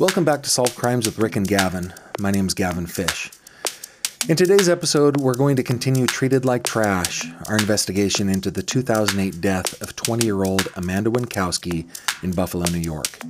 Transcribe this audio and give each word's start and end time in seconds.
Welcome 0.00 0.24
back 0.24 0.42
to 0.42 0.50
Solve 0.50 0.74
Crimes 0.74 1.06
with 1.06 1.20
Rick 1.20 1.36
and 1.36 1.46
Gavin. 1.46 1.94
My 2.18 2.32
name 2.32 2.48
is 2.48 2.54
Gavin 2.54 2.86
Fish. 2.86 3.30
In 4.28 4.36
today's 4.36 4.68
episode, 4.68 5.18
we're 5.18 5.36
going 5.36 5.54
to 5.54 5.62
continue 5.62 6.06
Treated 6.06 6.44
Like 6.44 6.64
Trash, 6.64 7.24
our 7.46 7.56
investigation 7.56 8.28
into 8.28 8.50
the 8.50 8.64
2008 8.64 9.40
death 9.40 9.80
of 9.80 9.94
20 9.94 10.26
year 10.26 10.42
old 10.42 10.66
Amanda 10.74 11.08
Wienckowski 11.08 11.86
in 12.24 12.32
Buffalo, 12.32 12.64
New 12.72 12.80
York. 12.80 13.20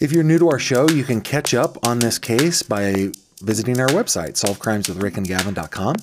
If 0.00 0.12
you're 0.12 0.22
new 0.22 0.38
to 0.38 0.48
our 0.50 0.60
show, 0.60 0.88
you 0.88 1.02
can 1.02 1.20
catch 1.20 1.52
up 1.52 1.84
on 1.84 1.98
this 1.98 2.20
case 2.20 2.62
by 2.62 3.10
visiting 3.42 3.80
our 3.80 3.88
website, 3.88 4.40
solvecrimeswithrickandgavin.com. 4.40 5.96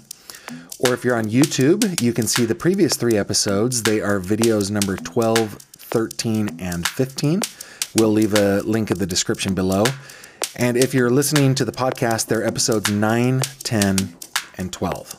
Or 0.79 0.93
if 0.93 1.05
you're 1.05 1.15
on 1.15 1.25
YouTube, 1.25 2.01
you 2.01 2.11
can 2.11 2.27
see 2.27 2.43
the 2.43 2.53
previous 2.53 2.97
three 2.97 3.17
episodes. 3.17 3.83
They 3.83 4.01
are 4.01 4.19
videos 4.19 4.69
number 4.69 4.97
12, 4.97 5.53
13, 5.53 6.57
and 6.59 6.85
15. 6.85 7.39
We'll 7.99 8.11
leave 8.11 8.35
a 8.35 8.61
link 8.61 8.91
in 8.91 8.99
the 8.99 9.07
description 9.07 9.55
below. 9.55 9.83
And 10.55 10.77
if 10.77 10.93
you're 10.93 11.09
listening 11.09 11.55
to 11.55 11.65
the 11.65 11.71
podcast, 11.71 12.27
they're 12.27 12.45
episodes 12.45 12.91
9, 12.91 13.41
10, 13.63 14.15
and 14.59 14.71
12. 14.71 15.15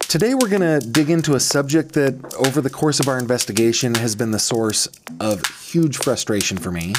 Today, 0.00 0.34
we're 0.34 0.50
going 0.50 0.80
to 0.80 0.86
dig 0.86 1.08
into 1.08 1.34
a 1.34 1.40
subject 1.40 1.92
that, 1.92 2.34
over 2.34 2.60
the 2.60 2.68
course 2.68 3.00
of 3.00 3.08
our 3.08 3.18
investigation, 3.18 3.94
has 3.94 4.14
been 4.14 4.32
the 4.32 4.38
source 4.38 4.86
of 5.18 5.46
huge 5.70 5.96
frustration 5.96 6.58
for 6.58 6.70
me. 6.70 6.92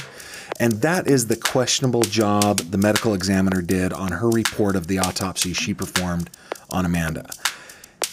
And 0.60 0.74
that 0.82 1.08
is 1.08 1.28
the 1.28 1.36
questionable 1.36 2.02
job 2.02 2.58
the 2.58 2.80
medical 2.80 3.14
examiner 3.14 3.62
did 3.62 3.94
on 3.94 4.12
her 4.12 4.30
report 4.30 4.76
of 4.76 4.88
the 4.88 4.98
autopsy 4.98 5.54
she 5.54 5.76
performed 5.76 6.32
on 6.72 6.84
Amanda. 6.84 7.30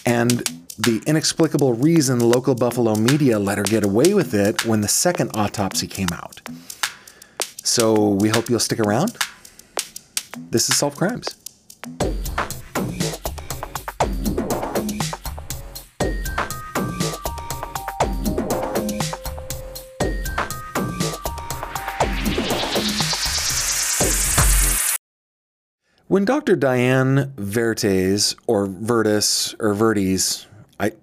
And 0.05 0.31
the 0.77 1.01
inexplicable 1.07 1.73
reason 1.73 2.19
local 2.19 2.53
Buffalo 2.53 2.95
media 2.95 3.39
let 3.39 3.57
her 3.57 3.63
get 3.63 3.83
away 3.83 4.13
with 4.13 4.33
it 4.33 4.65
when 4.65 4.81
the 4.81 4.87
second 4.87 5.31
autopsy 5.33 5.87
came 5.87 6.09
out. 6.11 6.41
So 7.63 8.09
we 8.09 8.29
hope 8.29 8.49
you'll 8.49 8.59
stick 8.59 8.79
around. 8.79 9.17
This 10.51 10.69
is 10.69 10.77
Solve 10.77 10.95
Crimes. 10.95 11.35
When 26.15 26.23
Dr. 26.23 26.55
Diane 26.55 27.33
Vertes, 27.35 28.37
or 28.47 28.67
Vertis, 28.67 29.53
or 29.59 29.73
Vertes, 29.73 30.47
I, 30.79 30.93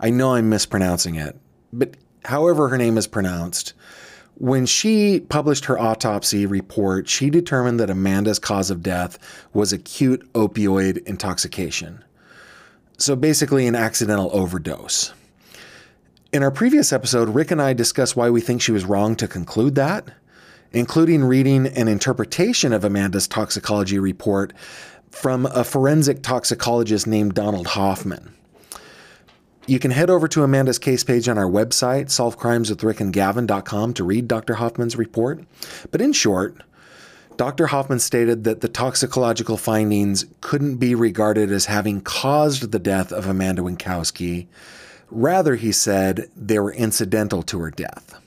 I 0.00 0.08
know 0.08 0.32
I'm 0.32 0.48
mispronouncing 0.48 1.16
it, 1.16 1.36
but 1.74 1.94
however 2.24 2.68
her 2.68 2.78
name 2.78 2.96
is 2.96 3.06
pronounced, 3.06 3.74
when 4.36 4.64
she 4.64 5.20
published 5.20 5.66
her 5.66 5.78
autopsy 5.78 6.46
report, 6.46 7.06
she 7.06 7.28
determined 7.28 7.80
that 7.80 7.90
Amanda's 7.90 8.38
cause 8.38 8.70
of 8.70 8.82
death 8.82 9.18
was 9.52 9.74
acute 9.74 10.26
opioid 10.32 11.06
intoxication. 11.06 12.02
So 12.96 13.14
basically, 13.14 13.66
an 13.66 13.74
accidental 13.74 14.30
overdose. 14.32 15.12
In 16.32 16.42
our 16.42 16.50
previous 16.50 16.94
episode, 16.94 17.28
Rick 17.28 17.50
and 17.50 17.60
I 17.60 17.74
discussed 17.74 18.16
why 18.16 18.30
we 18.30 18.40
think 18.40 18.62
she 18.62 18.72
was 18.72 18.86
wrong 18.86 19.16
to 19.16 19.28
conclude 19.28 19.74
that, 19.74 20.08
including 20.72 21.24
reading 21.24 21.66
an 21.66 21.88
interpretation 21.88 22.72
of 22.72 22.84
Amanda's 22.84 23.28
toxicology 23.28 23.98
report 23.98 24.52
from 25.10 25.46
a 25.46 25.64
forensic 25.64 26.22
toxicologist 26.22 27.06
named 27.06 27.34
Donald 27.34 27.68
Hoffman. 27.68 28.34
You 29.66 29.78
can 29.78 29.92
head 29.92 30.10
over 30.10 30.26
to 30.28 30.42
Amanda's 30.42 30.78
case 30.78 31.04
page 31.04 31.28
on 31.28 31.38
our 31.38 31.48
website, 31.48 32.06
solvecrimeswithrickandgavin.com, 32.06 33.94
to 33.94 34.04
read 34.04 34.26
Dr. 34.26 34.54
Hoffman's 34.54 34.96
report. 34.96 35.44
But 35.90 36.00
in 36.00 36.12
short, 36.12 36.62
Dr. 37.36 37.68
Hoffman 37.68 38.00
stated 38.00 38.44
that 38.44 38.60
the 38.60 38.68
toxicological 38.68 39.56
findings 39.56 40.26
couldn't 40.40 40.76
be 40.76 40.94
regarded 40.94 41.52
as 41.52 41.66
having 41.66 42.00
caused 42.00 42.72
the 42.72 42.78
death 42.78 43.12
of 43.12 43.26
Amanda 43.26 43.62
Wienckowski. 43.62 44.46
Rather, 45.10 45.54
he 45.54 45.72
said 45.72 46.28
they 46.36 46.58
were 46.58 46.72
incidental 46.72 47.42
to 47.44 47.60
her 47.60 47.70
death. 47.70 48.20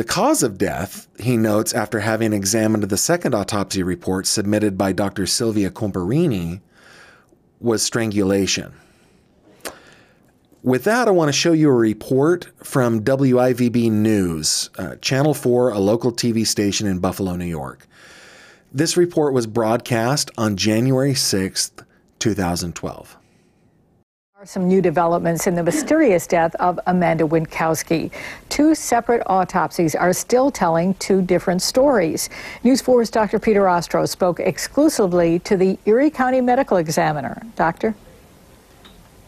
The 0.00 0.04
cause 0.04 0.42
of 0.42 0.56
death, 0.56 1.08
he 1.18 1.36
notes 1.36 1.74
after 1.74 2.00
having 2.00 2.32
examined 2.32 2.84
the 2.84 2.96
second 2.96 3.34
autopsy 3.34 3.82
report 3.82 4.26
submitted 4.26 4.78
by 4.78 4.92
Dr. 4.92 5.26
Sylvia 5.26 5.70
Comparini, 5.70 6.62
was 7.60 7.82
strangulation. 7.82 8.72
With 10.62 10.84
that, 10.84 11.06
I 11.06 11.10
want 11.10 11.28
to 11.28 11.34
show 11.34 11.52
you 11.52 11.68
a 11.68 11.74
report 11.74 12.46
from 12.64 13.04
WIVB 13.04 13.90
News, 13.90 14.70
uh, 14.78 14.96
Channel 15.02 15.34
4, 15.34 15.72
a 15.72 15.78
local 15.78 16.12
TV 16.12 16.46
station 16.46 16.86
in 16.86 16.98
Buffalo, 16.98 17.36
New 17.36 17.44
York. 17.44 17.86
This 18.72 18.96
report 18.96 19.34
was 19.34 19.46
broadcast 19.46 20.30
on 20.38 20.56
January 20.56 21.12
6th, 21.12 21.84
2012 22.20 23.19
some 24.46 24.66
new 24.66 24.80
developments 24.80 25.46
in 25.46 25.54
the 25.54 25.62
mysterious 25.62 26.26
death 26.26 26.54
of 26.54 26.80
Amanda 26.86 27.24
Wienckowski. 27.24 28.10
Two 28.48 28.74
separate 28.74 29.22
autopsies 29.26 29.94
are 29.94 30.14
still 30.14 30.50
telling 30.50 30.94
two 30.94 31.20
different 31.20 31.60
stories. 31.60 32.30
News 32.64 32.80
4's 32.80 33.10
Dr. 33.10 33.38
Peter 33.38 33.64
Ostrow 33.64 34.08
spoke 34.08 34.40
exclusively 34.40 35.40
to 35.40 35.58
the 35.58 35.78
Erie 35.84 36.08
County 36.10 36.40
Medical 36.40 36.78
Examiner. 36.78 37.42
Doctor? 37.54 37.94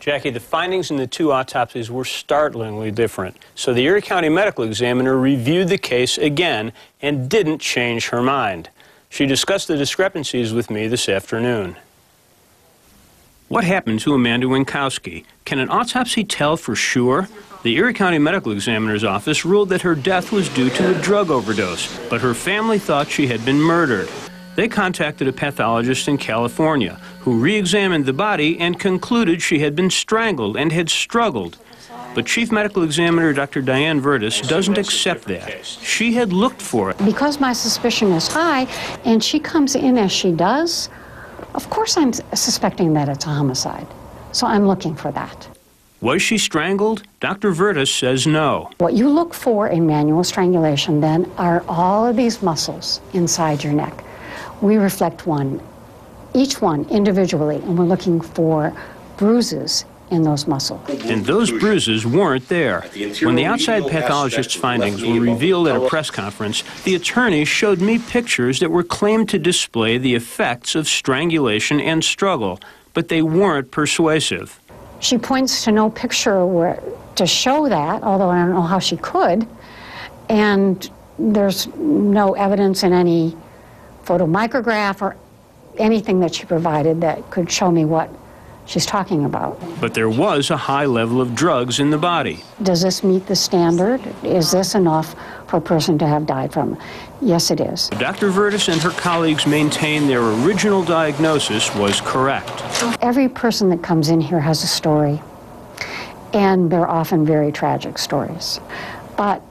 Jackie, 0.01 0.31
the 0.31 0.41
findings 0.41 0.91
in 0.91 0.97
the 0.97 1.07
two 1.07 1.31
autopsies 1.31 1.91
were 1.91 2.07
startlingly 2.07 2.91
different. 2.91 3.37
So 3.55 3.75
the 3.75 3.85
Erie 3.85 4.01
County 4.01 4.31
Medical 4.31 4.65
Examiner 4.65 5.19
reviewed 5.19 5.69
the 5.69 5.77
case 5.77 6.17
again 6.17 6.73
and 7.03 7.29
didn't 7.29 7.59
change 7.59 8.09
her 8.09 8.23
mind. 8.23 8.71
She 9.11 9.27
discussed 9.27 9.69
the 9.69 9.77
discrepancies 9.77 10.55
with 10.55 10.71
me 10.71 10.89
this 10.89 11.07
afternoon. 11.07 11.77
What 13.53 13.65
happened 13.65 14.01
to 14.01 14.15
Amanda 14.15 14.47
Wienckowski? 14.47 15.27
Can 15.45 15.59
an 15.59 15.69
autopsy 15.69 16.25
tell 16.25 16.57
for 16.57 16.75
sure? 16.75 17.29
The 17.65 17.77
Erie 17.77 17.93
County 17.93 18.17
Medical 18.17 18.51
Examiner's 18.51 19.05
office 19.05 19.45
ruled 19.45 19.69
that 19.69 19.83
her 19.83 19.95
death 19.95 20.33
was 20.33 20.49
due 20.49 20.71
to 20.71 20.99
a 20.99 21.03
drug 21.03 21.31
overdose, 21.31 21.99
but 22.09 22.23
her 22.23 22.33
family 22.33 22.79
thought 22.79 23.11
she 23.11 23.27
had 23.27 23.45
been 23.45 23.61
murdered. 23.61 24.09
They 24.57 24.69
contacted 24.69 25.29
a 25.29 25.35
pathologist 25.35 26.09
in 26.09 26.17
California 26.17 26.99
who 27.21 27.37
re 27.37 27.55
examined 27.55 28.07
the 28.07 28.15
body 28.15 28.59
and 28.59 28.81
concluded 28.81 29.43
she 29.43 29.59
had 29.59 29.77
been 29.77 29.91
strangled 29.91 30.57
and 30.57 30.73
had 30.73 30.89
struggled. 30.89 31.59
But 32.15 32.25
Chief 32.25 32.51
Medical 32.51 32.83
Examiner 32.85 33.35
Dr. 33.35 33.61
Diane 33.61 34.01
Vertis 34.01 34.49
doesn't 34.49 34.79
accept 34.79 35.25
that. 35.25 35.67
She 35.67 36.15
had 36.15 36.33
looked 36.33 36.63
for 36.63 36.89
it. 36.89 36.97
Because 37.05 37.39
my 37.39 37.53
suspicion 37.53 38.13
is 38.13 38.29
high 38.29 38.63
and 39.05 39.23
she 39.23 39.39
comes 39.39 39.75
in 39.75 39.99
as 39.99 40.11
she 40.11 40.33
does, 40.33 40.89
of 41.55 41.69
course 41.71 41.97
I'm 41.97 42.13
suspecting 42.13 42.93
that 42.95 43.09
it's 43.09 43.27
a 43.27 43.31
homicide. 43.31 43.87
So 44.33 44.47
I'm 44.47 44.67
looking 44.67 44.95
for 44.95 45.13
that. 45.13 45.49
Was 46.01 46.23
she 46.23 46.39
strangled? 46.39 47.03
Dr. 47.21 47.53
Vertis 47.53 47.97
says 47.97 48.27
no. 48.27 48.71
What 48.79 48.95
you 48.95 49.09
look 49.09 49.35
for 49.35 49.69
in 49.69 49.87
manual 49.87 50.25
strangulation 50.25 51.01
then 51.01 51.31
are 51.39 51.65
all 51.69 52.07
of 52.07 52.17
these 52.17 52.43
muscles 52.43 53.01
inside 53.13 53.63
your 53.63 53.73
neck 53.73 54.03
we 54.63 54.77
reflect 54.77 55.27
one, 55.27 55.61
each 56.35 56.63
one 56.63 56.89
individually, 56.89 57.57
and 57.57 57.77
we're 57.77 57.85
looking 57.85 58.21
for 58.21 58.73
bruises 59.17 59.85
in 60.13 60.23
those 60.23 60.47
muscles. 60.47 60.89
And 61.07 61.25
those 61.25 61.51
bruises 61.51 62.07
weren't 62.07 62.49
there. 62.49 62.83
When 63.23 63.35
the 63.35 63.47
outside 63.47 63.87
pathologist's 63.89 64.55
findings 64.55 65.03
were 65.03 65.19
revealed 65.19 65.69
at 65.69 65.77
a 65.77 65.89
press 65.89 66.11
conference, 66.11 66.63
the 66.85 66.95
attorney 66.95 67.45
showed 67.45 67.81
me 67.81 67.99
pictures 67.99 68.61
that 68.61 68.71
were 68.71 68.85
claimed 68.85 69.31
to 69.31 69.39
display 69.39 69.97
the 69.97 70.15
effects 70.15 70.75
of 70.75 70.87
strangulation 70.87 71.81
and 71.81 72.05
struggle, 72.05 72.61
but 72.93 73.09
they 73.09 73.23
weren't 73.23 73.71
persuasive. 73.71 74.61
She 75.01 75.17
points 75.19 75.65
to 75.65 75.73
no 75.73 75.91
picture 75.91 76.45
where, 76.47 76.81
to 77.17 77.27
show 77.27 77.69
that, 77.69 78.03
although 78.03 78.29
I 78.29 78.39
don't 78.39 78.51
know 78.51 78.63
how 78.63 78.79
she 78.79 78.99
could, 78.99 79.47
and 80.29 80.91
there's 81.19 81.67
no 81.77 82.35
evidence 82.35 82.83
in 82.83 82.93
any 82.93 83.37
photomicrograph 84.05 85.01
or 85.01 85.17
anything 85.79 86.21
that 86.21 86.35
she 86.35 86.45
provided 86.45 87.01
that 87.01 87.31
could 87.31 87.51
show 87.51 87.71
me 87.71 87.85
what 87.85 88.11
she's 88.67 88.87
talking 88.87 89.25
about. 89.25 89.61
But 89.81 89.95
there 89.95 90.09
was 90.09 90.51
a 90.51 90.57
high 90.57 90.87
level 90.87 91.21
of 91.21 91.35
drugs 91.35 91.81
in 91.81 91.91
the 91.91 91.99
body. 91.99 92.43
Does 92.63 92.83
this 92.83 93.03
meet 93.03 93.27
the 93.27 93.37
standard? 93.37 94.01
Is 94.25 94.51
this 94.51 94.75
enough 94.75 95.15
for 95.47 95.57
a 95.57 95.61
person 95.61 95.99
to 95.99 96.07
have 96.07 96.27
died 96.27 96.53
from? 96.53 96.79
Yes, 97.21 97.51
it 97.51 97.61
is. 97.61 97.89
Dr. 97.91 98.31
Vertis 98.31 98.73
and 98.73 98.81
her 98.83 98.91
colleagues 98.91 99.47
maintain 99.47 100.07
their 100.07 100.23
original 100.23 100.83
diagnosis 100.83 101.75
was 101.75 102.01
correct. 102.01 102.51
Every 103.01 103.29
person 103.29 103.69
that 103.71 103.83
comes 103.83 104.09
in 104.09 104.21
here 104.21 104.41
has 104.41 104.65
a 104.65 104.67
story, 104.67 105.21
and 106.33 106.71
they're 106.71 106.89
often 106.89 107.25
very 107.25 107.53
tragic 107.53 107.99
stories. 107.99 108.61
But 109.17 109.43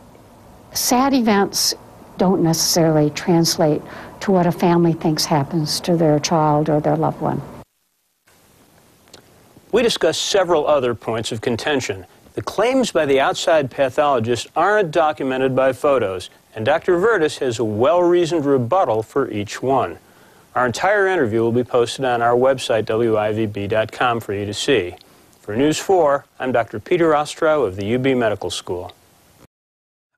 sad 0.74 1.14
events 1.14 1.74
don't 2.18 2.44
necessarily 2.44 3.10
translate 3.12 3.82
to 4.22 4.32
what 4.32 4.46
a 4.46 4.52
family 4.52 4.94
thinks 4.94 5.26
happens 5.26 5.80
to 5.82 5.96
their 5.96 6.20
child 6.20 6.70
or 6.70 6.80
their 6.80 6.96
loved 6.96 7.22
one. 7.22 7.42
We 9.72 9.82
discussed 9.82 10.24
several 10.24 10.68
other 10.68 10.94
points 10.94 11.32
of 11.32 11.40
contention. 11.40 12.06
The 12.34 12.42
claims 12.42 12.92
by 12.92 13.06
the 13.06 13.22
outside 13.22 13.72
pathologist 13.72 14.48
aren't 14.54 14.92
documented 14.92 15.56
by 15.56 15.72
photos, 15.72 16.30
and 16.54 16.66
Dr. 16.66 16.98
Verdes 16.98 17.38
has 17.38 17.58
a 17.58 17.64
well 17.64 18.04
reasoned 18.04 18.46
rebuttal 18.46 19.02
for 19.02 19.32
each 19.32 19.62
one. 19.62 19.98
Our 20.56 20.66
entire 20.66 21.08
interview 21.08 21.40
will 21.40 21.54
be 21.54 21.64
posted 21.64 22.04
on 22.04 22.22
our 22.22 22.36
website, 22.36 22.84
WIVB.com, 22.84 24.20
for 24.20 24.34
you 24.34 24.46
to 24.46 24.54
see. 24.54 24.96
For 25.40 25.56
News 25.56 25.80
4, 25.80 26.26
I'm 26.40 26.52
Dr. 26.52 26.82
Peter 26.82 27.12
Ostrow 27.12 27.66
of 27.66 27.78
the 27.78 27.96
UB 27.96 28.18
Medical 28.18 28.50
School. 28.50 28.94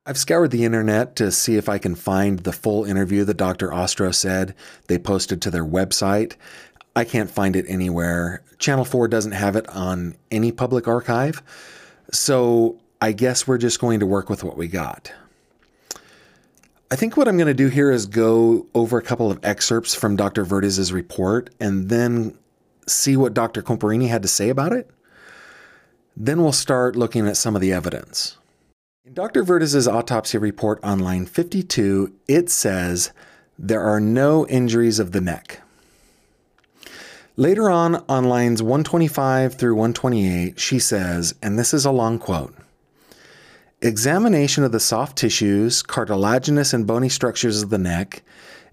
I've 0.06 0.18
scoured 0.18 0.52
the 0.52 0.66
internet 0.66 1.16
to 1.18 1.32
see 1.32 1.56
if 1.56 1.70
I 1.70 1.78
can 1.78 1.96
find 1.96 2.40
the 2.40 2.52
full 2.52 2.84
interview 2.84 3.24
that 3.24 3.38
Dr. 3.38 3.70
Ostrow 3.70 4.14
said 4.14 4.54
they 4.88 4.98
posted 4.98 5.42
to 5.44 5.52
their 5.52 5.64
website. 5.64 6.34
I 6.96 7.04
can't 7.06 7.30
find 7.30 7.56
it 7.56 7.66
anywhere. 7.68 8.44
Channel 8.60 8.86
4 8.86 9.08
doesn't 9.08 9.32
have 9.32 9.56
it 9.56 9.68
on 9.70 10.16
any 10.32 10.52
public 10.52 10.88
archive. 10.88 11.42
So 12.12 12.80
I 13.02 13.12
guess 13.12 13.48
we're 13.48 13.58
just 13.58 13.80
going 13.80 14.00
to 14.00 14.06
work 14.06 14.30
with 14.30 14.44
what 14.44 14.58
we 14.58 14.68
got. 14.68 15.12
I 16.92 16.96
think 16.96 17.18
what 17.18 17.28
I'm 17.28 17.38
going 17.38 17.48
to 17.48 17.56
do 17.56 17.70
here 17.70 17.92
is 17.92 18.06
go 18.06 18.68
over 18.76 19.00
a 19.00 19.02
couple 19.02 19.32
of 19.32 19.40
excerpts 19.44 19.96
from 19.96 20.16
Dr. 20.16 20.44
Verdes' 20.44 20.94
report 20.94 21.50
and 21.60 21.90
then 21.90 22.38
see 22.88 23.18
what 23.18 23.34
Dr. 23.34 23.64
Comparini 23.64 24.10
had 24.10 24.22
to 24.22 24.28
say 24.28 24.50
about 24.50 24.74
it. 24.74 24.92
Then 26.16 26.44
we'll 26.44 26.52
start 26.52 26.96
looking 26.96 27.28
at 27.28 27.38
some 27.38 27.56
of 27.56 27.62
the 27.62 27.74
evidence. 27.74 28.38
In 29.04 29.16
Dr. 29.16 29.42
Verdes' 29.42 29.88
autopsy 29.88 30.38
report 30.38 30.80
on 30.84 31.00
line 31.00 31.26
52, 31.26 32.14
it 32.28 32.52
says 32.52 33.12
there 33.58 33.82
are 33.82 34.00
no 34.00 34.46
injuries 34.48 35.00
of 35.00 35.14
the 35.14 35.22
neck. 35.22 35.63
Later 37.36 37.68
on, 37.68 38.04
on 38.08 38.26
lines 38.26 38.62
125 38.62 39.56
through 39.56 39.74
128, 39.74 40.60
she 40.60 40.78
says, 40.78 41.34
and 41.42 41.58
this 41.58 41.74
is 41.74 41.84
a 41.84 41.90
long 41.90 42.20
quote 42.20 42.54
Examination 43.82 44.64
of 44.64 44.72
the 44.72 44.80
soft 44.80 45.18
tissues, 45.18 45.82
cartilaginous 45.82 46.74
and 46.74 46.86
bony 46.86 47.10
structures 47.10 47.64
of 47.64 47.72
the 47.72 47.80
neck, 47.80 48.22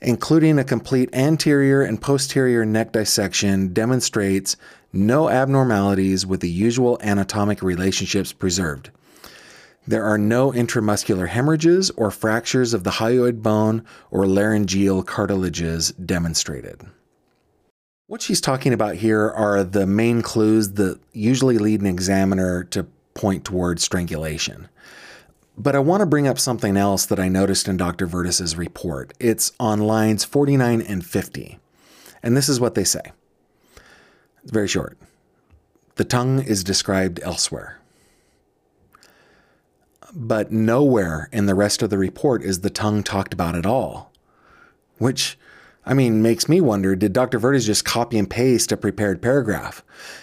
including 0.03 0.59
a 0.59 0.65
complete 0.65 1.09
anterior 1.15 1.81
and 1.81 2.03
posterior 2.03 2.67
neck 2.67 2.93
dissection, 2.93 3.73
demonstrates 3.73 4.59
no 4.93 5.31
abnormalities 5.31 6.27
with 6.27 6.41
the 6.41 6.51
usual 6.51 6.99
anatomic 7.01 7.63
relationships 7.63 8.35
preserved. 8.35 8.91
There 9.87 10.05
are 10.05 10.19
no 10.19 10.53
intramuscular 10.53 11.29
hemorrhages 11.29 11.91
or 11.93 12.11
fractures 12.11 12.75
of 12.75 12.85
the 12.85 12.91
hyoid 12.91 13.41
bone 13.41 13.87
or 14.11 14.27
laryngeal 14.27 15.03
cartilages 15.05 15.93
demonstrated. 15.93 16.83
What 18.11 18.23
she's 18.23 18.41
talking 18.41 18.73
about 18.73 18.97
here 18.97 19.31
are 19.31 19.63
the 19.63 19.87
main 19.87 20.21
clues 20.21 20.73
that 20.73 20.99
usually 21.13 21.59
lead 21.59 21.81
an 21.81 21.87
examiner 21.87 22.65
to 22.65 22.89
point 23.15 23.45
towards 23.45 23.85
strangulation. 23.85 24.69
But 25.57 25.77
I 25.77 25.79
want 25.79 26.01
to 26.01 26.07
bring 26.07 26.27
up 26.27 26.37
something 26.37 26.77
else 26.77 27.07
that 27.07 27.21
I 27.21 27.29
noticed 27.29 27.69
in 27.69 27.77
Dr. 27.77 28.07
Verdes' 28.07 28.57
report. 28.57 29.15
It's 29.21 29.53
on 29.61 29.79
lines 29.79 30.25
49 30.25 30.81
and 30.81 31.07
50. 31.07 31.61
And 32.21 32.37
this 32.37 32.49
is 32.49 32.59
what 32.59 32.75
they 32.75 32.83
say. 32.83 33.13
It's 34.43 34.51
very 34.51 34.67
short. 34.67 34.99
The 35.95 36.05
tongue 36.05 36.43
is 36.43 36.65
described 36.65 37.21
elsewhere 37.23 37.77
but 40.13 40.51
nowhere 40.51 41.29
in 41.31 41.47
the 41.47 41.55
rest 41.55 41.81
of 41.81 41.91
the 41.91 41.97
report 41.97 42.43
is 42.43 42.63
the 42.63 42.71
tongue 42.71 43.05
talked 43.05 43.33
about 43.33 43.55
at 43.55 43.65
all. 43.65 44.11
Which, 44.99 45.39
I 45.91 45.95
mean, 45.95 46.23
makes 46.23 46.49
me 46.49 46.61
wonder 46.61 46.95
did 46.95 47.13
Dr. 47.13 47.41
Verdes 47.41 47.67
just 47.67 47.85
copy 47.85 48.17
and 48.17 48.31
paste 48.31 48.71
a 48.71 48.77
prepared 48.77 49.21
paragraph? 49.21 49.83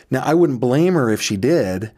Now, 0.09 0.23
I 0.23 0.33
wouldn't 0.33 0.61
blame 0.61 0.93
her 0.93 1.09
if 1.09 1.21
she 1.21 1.35
did. 1.35 1.91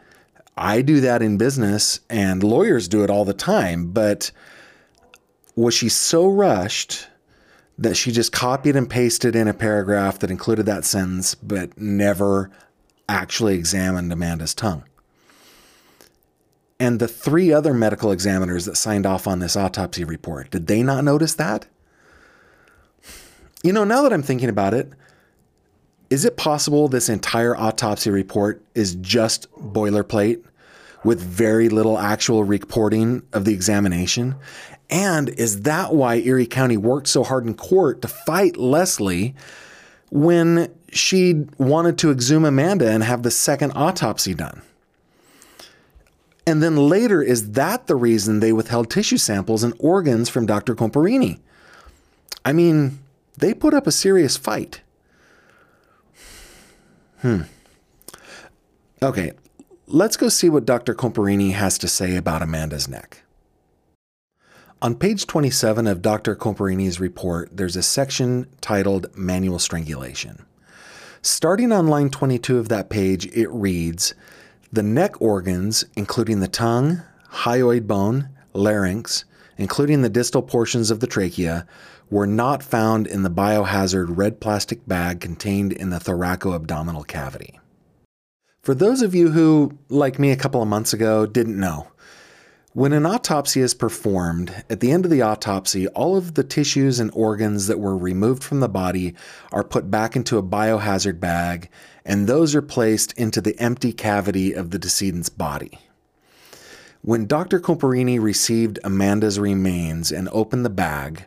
I 0.58 0.82
do 0.82 1.00
that 1.02 1.22
in 1.22 1.38
business, 1.38 2.00
and 2.10 2.44
lawyers 2.44 2.88
do 2.88 3.04
it 3.04 3.12
all 3.12 3.26
the 3.26 3.34
time, 3.34 3.92
but 3.92 4.32
was 5.56 5.76
she 5.76 5.88
so 5.88 6.28
rushed 6.28 7.08
that 7.78 7.96
she 7.96 8.12
just 8.12 8.32
copied 8.32 8.76
and 8.76 8.90
pasted 8.90 9.36
in 9.36 9.48
a 9.48 9.54
paragraph 9.54 10.18
that 10.20 10.32
included 10.32 10.66
that 10.66 10.84
sentence, 10.84 11.36
but 11.36 11.78
never 11.78 12.50
actually 13.08 13.54
examined 13.54 14.12
Amanda's 14.12 14.56
tongue? 14.56 14.84
And 16.80 17.00
the 17.00 17.08
three 17.08 17.54
other 17.54 17.74
medical 17.74 18.12
examiners 18.12 18.66
that 18.66 18.78
signed 18.78 19.06
off 19.06 19.28
on 19.28 19.40
this 19.40 19.56
autopsy 19.56 20.04
report, 20.04 20.50
did 20.50 20.66
they 20.66 20.82
not 20.82 21.04
notice 21.04 21.36
that? 21.36 21.68
You 23.64 23.74
know, 23.74 23.84
now 23.84 24.04
that 24.04 24.14
I'm 24.14 24.24
thinking 24.24 24.50
about 24.50 24.74
it, 24.74 24.92
is 26.10 26.26
it 26.26 26.38
possible 26.38 26.88
this 26.88 27.10
entire 27.10 27.56
autopsy 27.56 28.10
report 28.10 28.64
is 28.74 28.96
just 28.96 29.52
boilerplate 29.54 30.44
with 31.04 31.22
very 31.22 31.70
little 31.70 31.98
actual 31.98 32.44
reporting 32.44 33.22
of 33.34 33.46
the 33.46 33.54
examination? 33.54 34.36
And 34.90 35.30
is 35.30 35.62
that 35.62 35.94
why 35.94 36.16
Erie 36.16 36.48
County 36.48 36.78
worked 36.78 37.08
so 37.08 37.24
hard 37.24 37.46
in 37.46 37.54
court 37.54 38.02
to 38.02 38.08
fight 38.08 38.58
Leslie 38.58 39.36
when 40.10 40.74
she 40.92 41.46
wanted 41.58 41.98
to 42.00 42.12
exhume 42.12 42.46
Amanda 42.46 42.90
and 42.90 43.04
have 43.04 43.24
the 43.24 43.32
second 43.32 43.74
autopsy 43.76 44.34
done? 44.34 44.62
And 46.48 46.64
then 46.64 46.78
later, 46.78 47.22
is 47.22 47.52
that 47.52 47.86
the 47.86 47.96
reason 47.96 48.40
they 48.40 48.54
withheld 48.54 48.90
tissue 48.90 49.18
samples 49.18 49.64
and 49.64 49.76
organs 49.78 50.30
from 50.30 50.48
Dr. 50.48 50.74
Comparini? 50.74 51.40
I 52.44 52.54
mean, 52.54 52.98
they 53.40 53.54
put 53.54 53.74
up 53.74 53.88
a 53.88 53.92
serious 53.92 54.38
fight. 54.38 54.82
Hmm. 57.22 57.42
Okay, 59.02 59.32
let's 59.88 60.18
go 60.18 60.30
see 60.30 60.50
what 60.50 60.66
Dr. 60.66 60.94
Comparini 60.94 61.54
has 61.54 61.78
to 61.80 61.88
say 61.88 62.16
about 62.16 62.42
Amanda's 62.42 62.88
neck. 62.88 63.24
On 64.82 64.96
page 64.96 65.28
27 65.28 65.88
of 65.88 66.02
Dr. 66.02 66.36
Comparini's 66.36 67.02
report, 67.02 67.50
there's 67.52 67.76
a 67.76 67.84
section 67.84 68.48
titled 68.62 69.08
Manual 69.18 69.60
Strangulation. 69.60 70.46
Starting 71.22 71.74
on 71.74 71.88
line 71.88 72.10
22 72.10 72.58
of 72.58 72.70
that 72.70 72.90
page, 72.90 73.26
it 73.28 73.50
reads 73.50 74.14
the 74.72 74.84
neck 74.84 75.22
organs, 75.22 75.84
including 75.96 76.40
the 76.40 76.48
tongue, 76.48 77.02
hyoid 77.30 77.88
bone, 77.88 78.30
larynx, 78.54 79.26
including 79.58 80.02
the 80.02 80.10
distal 80.10 80.42
portions 80.42 80.92
of 80.92 81.02
the 81.02 81.08
trachea, 81.08 81.68
were 82.10 82.28
not 82.28 82.64
found 82.64 83.08
in 83.08 83.24
the 83.24 83.30
biohazard 83.30 84.18
red 84.18 84.40
plastic 84.40 84.88
bag 84.88 85.20
contained 85.20 85.72
in 85.74 85.90
the 85.90 86.00
thoracoabdominal 86.00 87.06
cavity. 87.08 87.60
For 88.62 88.74
those 88.76 89.02
of 89.02 89.16
you 89.16 89.32
who, 89.32 89.78
like 89.90 90.20
me 90.20 90.32
a 90.32 90.38
couple 90.38 90.62
of 90.62 90.68
months 90.68 90.94
ago, 90.94 91.26
didn't 91.26 91.60
know, 91.60 91.88
when 92.74 92.94
an 92.94 93.06
autopsy 93.06 93.62
is 93.62 93.74
performed, 93.74 94.64
at 94.70 94.80
the 94.80 94.92
end 94.92 95.04
of 95.04 95.12
the 95.12 95.24
autopsy, 95.24 95.88
all 95.90 96.16
of 96.16 96.36
the 96.36 96.44
tissues 96.44 97.00
and 97.00 97.10
organs 97.16 97.66
that 97.66 97.80
were 97.80 97.98
removed 97.98 98.44
from 98.44 98.60
the 98.60 98.70
body 98.70 99.16
are 99.52 99.64
put 99.64 99.90
back 99.90 100.16
into 100.16 100.38
a 100.38 100.44
biohazard 100.44 101.20
bag, 101.20 101.70
and 102.06 102.28
those 102.28 102.54
are 102.54 102.62
placed 102.62 103.12
into 103.14 103.42
the 103.42 103.60
empty 103.60 103.92
cavity 103.92 104.54
of 104.54 104.70
the 104.70 104.78
decedent's 104.78 105.30
body. 105.30 105.80
When 107.02 107.26
Dr. 107.26 107.60
Comparini 107.60 108.22
received 108.22 108.78
Amanda's 108.84 109.40
remains 109.40 110.12
and 110.12 110.30
opened 110.32 110.64
the 110.64 110.70
bag, 110.70 111.26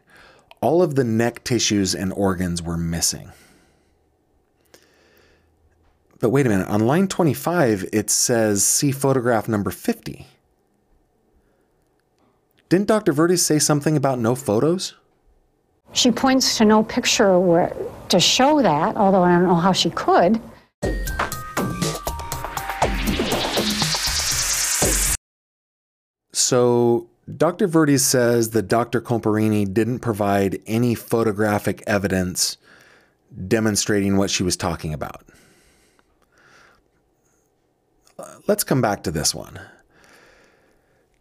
all 0.63 0.81
of 0.81 0.95
the 0.95 1.05
neck 1.05 1.45
tissues 1.45 1.95
and 1.95 2.13
organs 2.15 2.63
were 2.63 2.79
missing. 2.79 3.31
But 6.21 6.31
wait 6.31 6.47
a 6.47 6.49
minute, 6.49 6.69
on 6.69 6.87
line 6.87 7.09
25, 7.09 7.85
it 7.93 8.09
says 8.09 8.65
see 8.65 8.93
photograph 8.93 9.49
number 9.49 9.73
50. 9.73 10.25
Didn't 12.69 12.87
Dr. 12.87 13.13
Verdes 13.13 13.45
say 13.45 13.59
something 13.59 13.97
about 13.97 14.21
no 14.21 14.37
photos? 14.37 14.95
She 15.93 16.11
points 16.11 16.57
to 16.57 16.65
no 16.65 16.85
picture 16.85 17.39
where, 17.39 17.77
to 18.09 18.21
show 18.21 18.63
that, 18.63 18.97
although 18.97 19.23
I 19.23 19.33
don't 19.33 19.49
know 19.49 19.57
how 19.57 19.73
she 19.73 19.91
could. 19.91 20.41
So, 26.33 27.09
Dr. 27.37 27.67
Verdi 27.67 27.99
says 27.99 28.51
that 28.51 28.69
Dr. 28.69 29.01
Comparini 29.01 29.73
didn't 29.73 30.01
provide 30.01 30.61
any 30.67 30.95
photographic 30.95 31.83
evidence 31.87 32.57
demonstrating 33.47 34.17
what 34.17 34.31
she 34.31 34.43
was 34.43 34.57
talking 34.57 34.93
about. 34.93 35.25
Uh, 38.19 38.37
let's 38.47 38.65
come 38.65 38.81
back 38.81 39.03
to 39.05 39.11
this 39.11 39.35
one. 39.35 39.61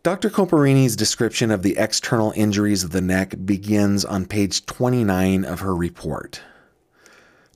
Dr. 0.03 0.31
Comparini's 0.31 0.95
description 0.95 1.51
of 1.51 1.61
the 1.61 1.77
external 1.77 2.33
injuries 2.35 2.83
of 2.83 2.89
the 2.89 3.01
neck 3.01 3.35
begins 3.45 4.03
on 4.03 4.25
page 4.25 4.65
29 4.65 5.45
of 5.45 5.59
her 5.59 5.75
report. 5.75 6.41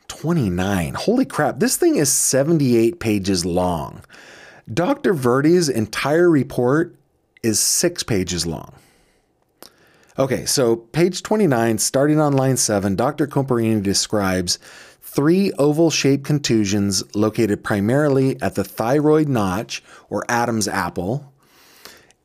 29. 0.08 0.94
Holy 0.94 1.26
crap, 1.26 1.60
this 1.60 1.76
thing 1.76 1.96
is 1.96 2.12
78 2.12 3.00
pages 3.00 3.44
long. 3.46 4.04
Dr. 4.72 5.14
Verdi's 5.14 5.70
entire 5.70 6.30
report 6.30 6.96
is 7.46 7.60
six 7.60 8.02
pages 8.02 8.48
long. 8.48 8.74
Okay, 10.18 10.46
so 10.46 10.76
page 10.76 11.22
29, 11.22 11.78
starting 11.78 12.20
on 12.20 12.34
line 12.34 12.58
7, 12.58 12.96
Dr. 12.96 13.28
Comparini 13.28 13.84
describes 13.84 14.58
three 15.02 15.52
oval 15.54 15.92
shaped 15.92 16.26
contusions 16.26 17.04
located 17.16 17.64
primarily 17.64 18.42
at 18.42 18.56
the 18.56 18.64
thyroid 18.64 19.28
notch 19.28 19.84
or 20.10 20.24
Adam's 20.28 20.68
apple. 20.68 21.32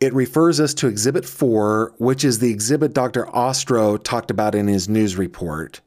It 0.01 0.15
refers 0.15 0.59
us 0.59 0.73
to 0.75 0.87
Exhibit 0.87 1.27
4, 1.27 1.95
which 1.99 2.25
is 2.25 2.39
the 2.39 2.51
exhibit 2.51 2.95
Dr. 2.95 3.27
Ostrow 3.27 4.03
talked 4.03 4.31
about 4.31 4.55
in 4.55 4.69
his 4.69 4.89
news 4.89 5.17
report. 5.17 5.81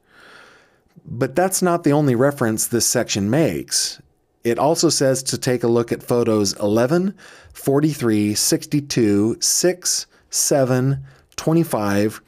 But 1.04 1.34
that's 1.34 1.60
not 1.60 1.82
the 1.82 1.92
only 1.92 2.14
reference 2.14 2.68
this 2.68 2.86
section 2.86 3.28
makes. 3.28 4.00
It 4.44 4.58
also 4.58 4.90
says 4.90 5.22
to 5.24 5.38
take 5.38 5.62
a 5.64 5.68
look 5.68 5.90
at 5.90 6.02
photos 6.02 6.52
11, 6.60 7.14
43, 7.54 8.34
62, 8.34 9.38
6, 9.40 10.06
7, 10.28 11.06
25, 11.36 12.20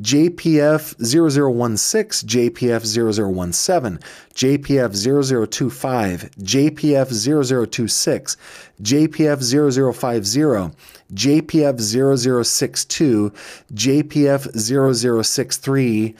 JPF 0.00 0.94
0016, 1.04 2.26
JPF 2.26 2.86
0017, 2.86 3.98
JPF 4.34 4.96
0025, 4.96 6.30
JPF 6.40 7.66
0026, 7.66 8.36
JPF 8.80 9.92
0050, 9.92 10.76
JPF 11.12 11.78
0062, 11.78 13.32
JPF 13.74 15.22
0063, 15.24 16.14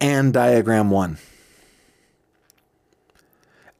and 0.00 0.32
diagram 0.32 0.90
1. 0.90 1.18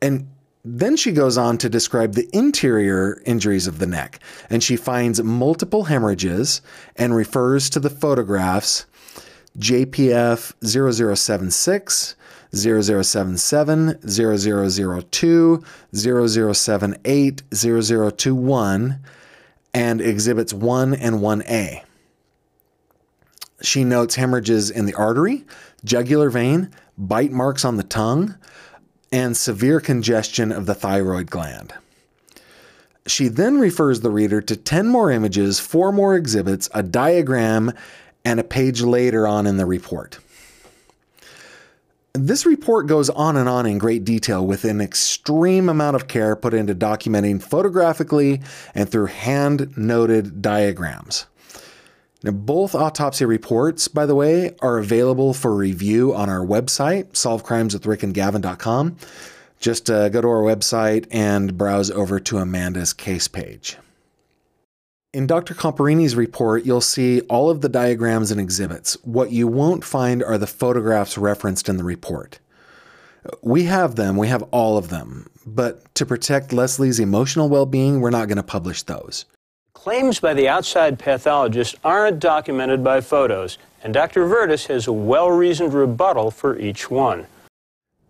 And 0.02 0.28
then 0.76 0.96
she 0.96 1.12
goes 1.12 1.38
on 1.38 1.56
to 1.58 1.68
describe 1.68 2.12
the 2.12 2.28
interior 2.32 3.22
injuries 3.24 3.66
of 3.66 3.78
the 3.78 3.86
neck, 3.86 4.20
and 4.50 4.62
she 4.62 4.76
finds 4.76 5.22
multiple 5.22 5.84
hemorrhages 5.84 6.60
and 6.96 7.14
refers 7.14 7.70
to 7.70 7.80
the 7.80 7.90
photographs 7.90 8.84
JPF 9.58 10.52
0076, 10.64 12.14
0077, 12.54 13.98
0002, 14.06 15.64
0078, 15.94 17.42
0021, 17.54 19.00
and 19.74 20.00
exhibits 20.00 20.52
1 20.52 20.94
and 20.94 21.16
1A. 21.16 21.82
She 23.60 23.84
notes 23.84 24.14
hemorrhages 24.14 24.70
in 24.70 24.86
the 24.86 24.94
artery, 24.94 25.44
jugular 25.84 26.30
vein, 26.30 26.70
bite 26.96 27.32
marks 27.32 27.64
on 27.64 27.76
the 27.76 27.82
tongue, 27.82 28.36
and 29.12 29.36
severe 29.36 29.80
congestion 29.80 30.52
of 30.52 30.66
the 30.66 30.74
thyroid 30.74 31.30
gland. 31.30 31.74
She 33.06 33.28
then 33.28 33.58
refers 33.58 34.00
the 34.00 34.10
reader 34.10 34.42
to 34.42 34.56
10 34.56 34.88
more 34.88 35.10
images, 35.10 35.58
four 35.58 35.92
more 35.92 36.14
exhibits, 36.14 36.68
a 36.74 36.82
diagram, 36.82 37.72
and 38.24 38.38
a 38.38 38.44
page 38.44 38.82
later 38.82 39.26
on 39.26 39.46
in 39.46 39.56
the 39.56 39.64
report. 39.64 40.18
This 42.12 42.44
report 42.44 42.86
goes 42.86 43.08
on 43.10 43.36
and 43.36 43.48
on 43.48 43.64
in 43.64 43.78
great 43.78 44.04
detail 44.04 44.44
with 44.44 44.64
an 44.64 44.80
extreme 44.80 45.68
amount 45.68 45.96
of 45.96 46.08
care 46.08 46.34
put 46.34 46.52
into 46.52 46.74
documenting 46.74 47.40
photographically 47.40 48.40
and 48.74 48.88
through 48.88 49.06
hand 49.06 49.76
noted 49.76 50.42
diagrams. 50.42 51.26
Now, 52.24 52.32
both 52.32 52.74
autopsy 52.74 53.24
reports, 53.24 53.86
by 53.86 54.04
the 54.04 54.14
way, 54.14 54.56
are 54.60 54.78
available 54.78 55.32
for 55.34 55.54
review 55.54 56.14
on 56.14 56.28
our 56.28 56.44
website, 56.44 57.12
solvecrimeswithrickandgavin.com. 57.12 58.96
Just 59.60 59.90
uh, 59.90 60.08
go 60.08 60.20
to 60.20 60.28
our 60.28 60.42
website 60.42 61.06
and 61.10 61.56
browse 61.56 61.90
over 61.90 62.18
to 62.20 62.38
Amanda's 62.38 62.92
case 62.92 63.28
page. 63.28 63.76
In 65.14 65.26
Dr. 65.26 65.54
Comparini's 65.54 66.16
report, 66.16 66.66
you'll 66.66 66.80
see 66.80 67.20
all 67.22 67.50
of 67.50 67.60
the 67.60 67.68
diagrams 67.68 68.30
and 68.30 68.40
exhibits. 68.40 68.94
What 69.04 69.32
you 69.32 69.48
won't 69.48 69.84
find 69.84 70.22
are 70.22 70.38
the 70.38 70.46
photographs 70.46 71.16
referenced 71.16 71.68
in 71.68 71.76
the 71.76 71.84
report. 71.84 72.40
We 73.42 73.64
have 73.64 73.96
them, 73.96 74.16
we 74.16 74.28
have 74.28 74.42
all 74.44 74.76
of 74.76 74.90
them, 74.90 75.28
but 75.46 75.94
to 75.96 76.06
protect 76.06 76.52
Leslie's 76.52 77.00
emotional 77.00 77.48
well 77.48 77.66
being, 77.66 78.00
we're 78.00 78.10
not 78.10 78.28
going 78.28 78.36
to 78.36 78.42
publish 78.42 78.82
those. 78.82 79.24
Claims 79.82 80.18
by 80.18 80.34
the 80.34 80.48
outside 80.48 80.98
pathologist 80.98 81.76
aren't 81.84 82.18
documented 82.18 82.82
by 82.82 83.00
photos, 83.00 83.58
and 83.80 83.94
Dr. 83.94 84.26
Verdes 84.26 84.66
has 84.66 84.88
a 84.88 84.92
well 84.92 85.30
reasoned 85.30 85.72
rebuttal 85.72 86.32
for 86.32 86.58
each 86.58 86.90
one. 86.90 87.28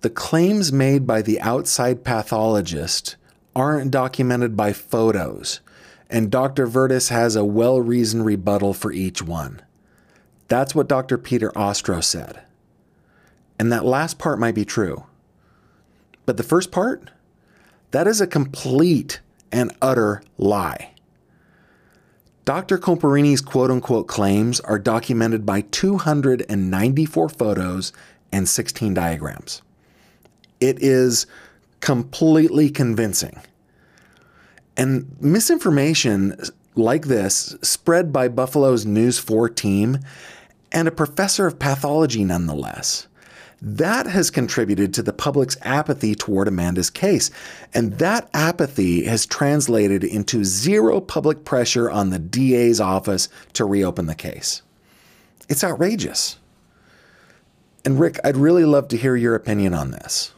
The 0.00 0.08
claims 0.08 0.72
made 0.72 1.06
by 1.06 1.20
the 1.20 1.38
outside 1.42 2.04
pathologist 2.04 3.16
aren't 3.54 3.90
documented 3.90 4.56
by 4.56 4.72
photos, 4.72 5.60
and 6.08 6.30
Dr. 6.30 6.66
Verdes 6.66 7.10
has 7.10 7.36
a 7.36 7.44
well 7.44 7.82
reasoned 7.82 8.24
rebuttal 8.24 8.72
for 8.72 8.90
each 8.90 9.20
one. 9.20 9.60
That's 10.48 10.74
what 10.74 10.88
Dr. 10.88 11.18
Peter 11.18 11.50
Ostrow 11.50 12.02
said. 12.02 12.40
And 13.58 13.70
that 13.70 13.84
last 13.84 14.18
part 14.18 14.38
might 14.38 14.54
be 14.54 14.64
true. 14.64 15.04
But 16.24 16.38
the 16.38 16.42
first 16.42 16.72
part, 16.72 17.10
that 17.90 18.06
is 18.06 18.22
a 18.22 18.26
complete 18.26 19.20
and 19.52 19.70
utter 19.82 20.22
lie. 20.38 20.94
Dr. 22.48 22.78
Comparini's 22.78 23.42
quote 23.42 23.70
unquote 23.70 24.06
claims 24.08 24.58
are 24.60 24.78
documented 24.78 25.44
by 25.44 25.60
294 25.60 27.28
photos 27.28 27.92
and 28.32 28.48
16 28.48 28.94
diagrams. 28.94 29.60
It 30.58 30.82
is 30.82 31.26
completely 31.80 32.70
convincing. 32.70 33.38
And 34.78 35.14
misinformation 35.20 36.40
like 36.74 37.08
this, 37.08 37.54
spread 37.60 38.14
by 38.14 38.28
Buffalo's 38.28 38.86
News 38.86 39.18
4 39.18 39.50
team 39.50 39.98
and 40.72 40.88
a 40.88 40.90
professor 40.90 41.46
of 41.46 41.58
pathology 41.58 42.24
nonetheless, 42.24 43.07
that 43.60 44.06
has 44.06 44.30
contributed 44.30 44.94
to 44.94 45.02
the 45.02 45.12
public's 45.12 45.56
apathy 45.62 46.14
toward 46.14 46.48
Amanda's 46.48 46.90
case. 46.90 47.30
And 47.74 47.94
that 47.94 48.30
apathy 48.32 49.04
has 49.04 49.26
translated 49.26 50.04
into 50.04 50.44
zero 50.44 51.00
public 51.00 51.44
pressure 51.44 51.90
on 51.90 52.10
the 52.10 52.18
DA's 52.18 52.80
office 52.80 53.28
to 53.54 53.64
reopen 53.64 54.06
the 54.06 54.14
case. 54.14 54.62
It's 55.48 55.64
outrageous. 55.64 56.38
And 57.84 57.98
Rick, 57.98 58.18
I'd 58.22 58.36
really 58.36 58.64
love 58.64 58.88
to 58.88 58.96
hear 58.96 59.16
your 59.16 59.34
opinion 59.34 59.74
on 59.74 59.90
this. 59.90 60.32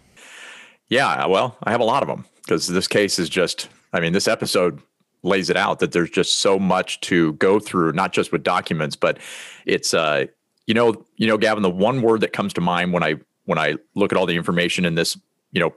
Yeah, 0.88 1.26
well, 1.26 1.56
I 1.64 1.70
have 1.70 1.80
a 1.80 1.84
lot 1.84 2.02
of 2.02 2.08
them 2.08 2.24
because 2.42 2.66
this 2.66 2.88
case 2.88 3.18
is 3.18 3.28
just, 3.28 3.68
I 3.92 4.00
mean, 4.00 4.12
this 4.12 4.28
episode 4.28 4.80
lays 5.22 5.50
it 5.50 5.56
out 5.56 5.78
that 5.80 5.92
there's 5.92 6.10
just 6.10 6.38
so 6.38 6.58
much 6.58 7.00
to 7.02 7.34
go 7.34 7.60
through, 7.60 7.92
not 7.92 8.12
just 8.12 8.32
with 8.32 8.42
documents, 8.42 8.96
but 8.96 9.18
it's, 9.66 9.92
uh, 9.92 10.26
you 10.70 10.74
know, 10.74 11.04
you 11.16 11.26
know, 11.26 11.36
Gavin, 11.36 11.64
the 11.64 11.68
one 11.68 12.00
word 12.00 12.20
that 12.20 12.32
comes 12.32 12.52
to 12.52 12.60
mind 12.60 12.92
when 12.92 13.02
I 13.02 13.16
when 13.44 13.58
I 13.58 13.74
look 13.96 14.12
at 14.12 14.16
all 14.16 14.24
the 14.24 14.36
information 14.36 14.84
in 14.84 14.94
this, 14.94 15.18
you 15.50 15.58
know, 15.58 15.74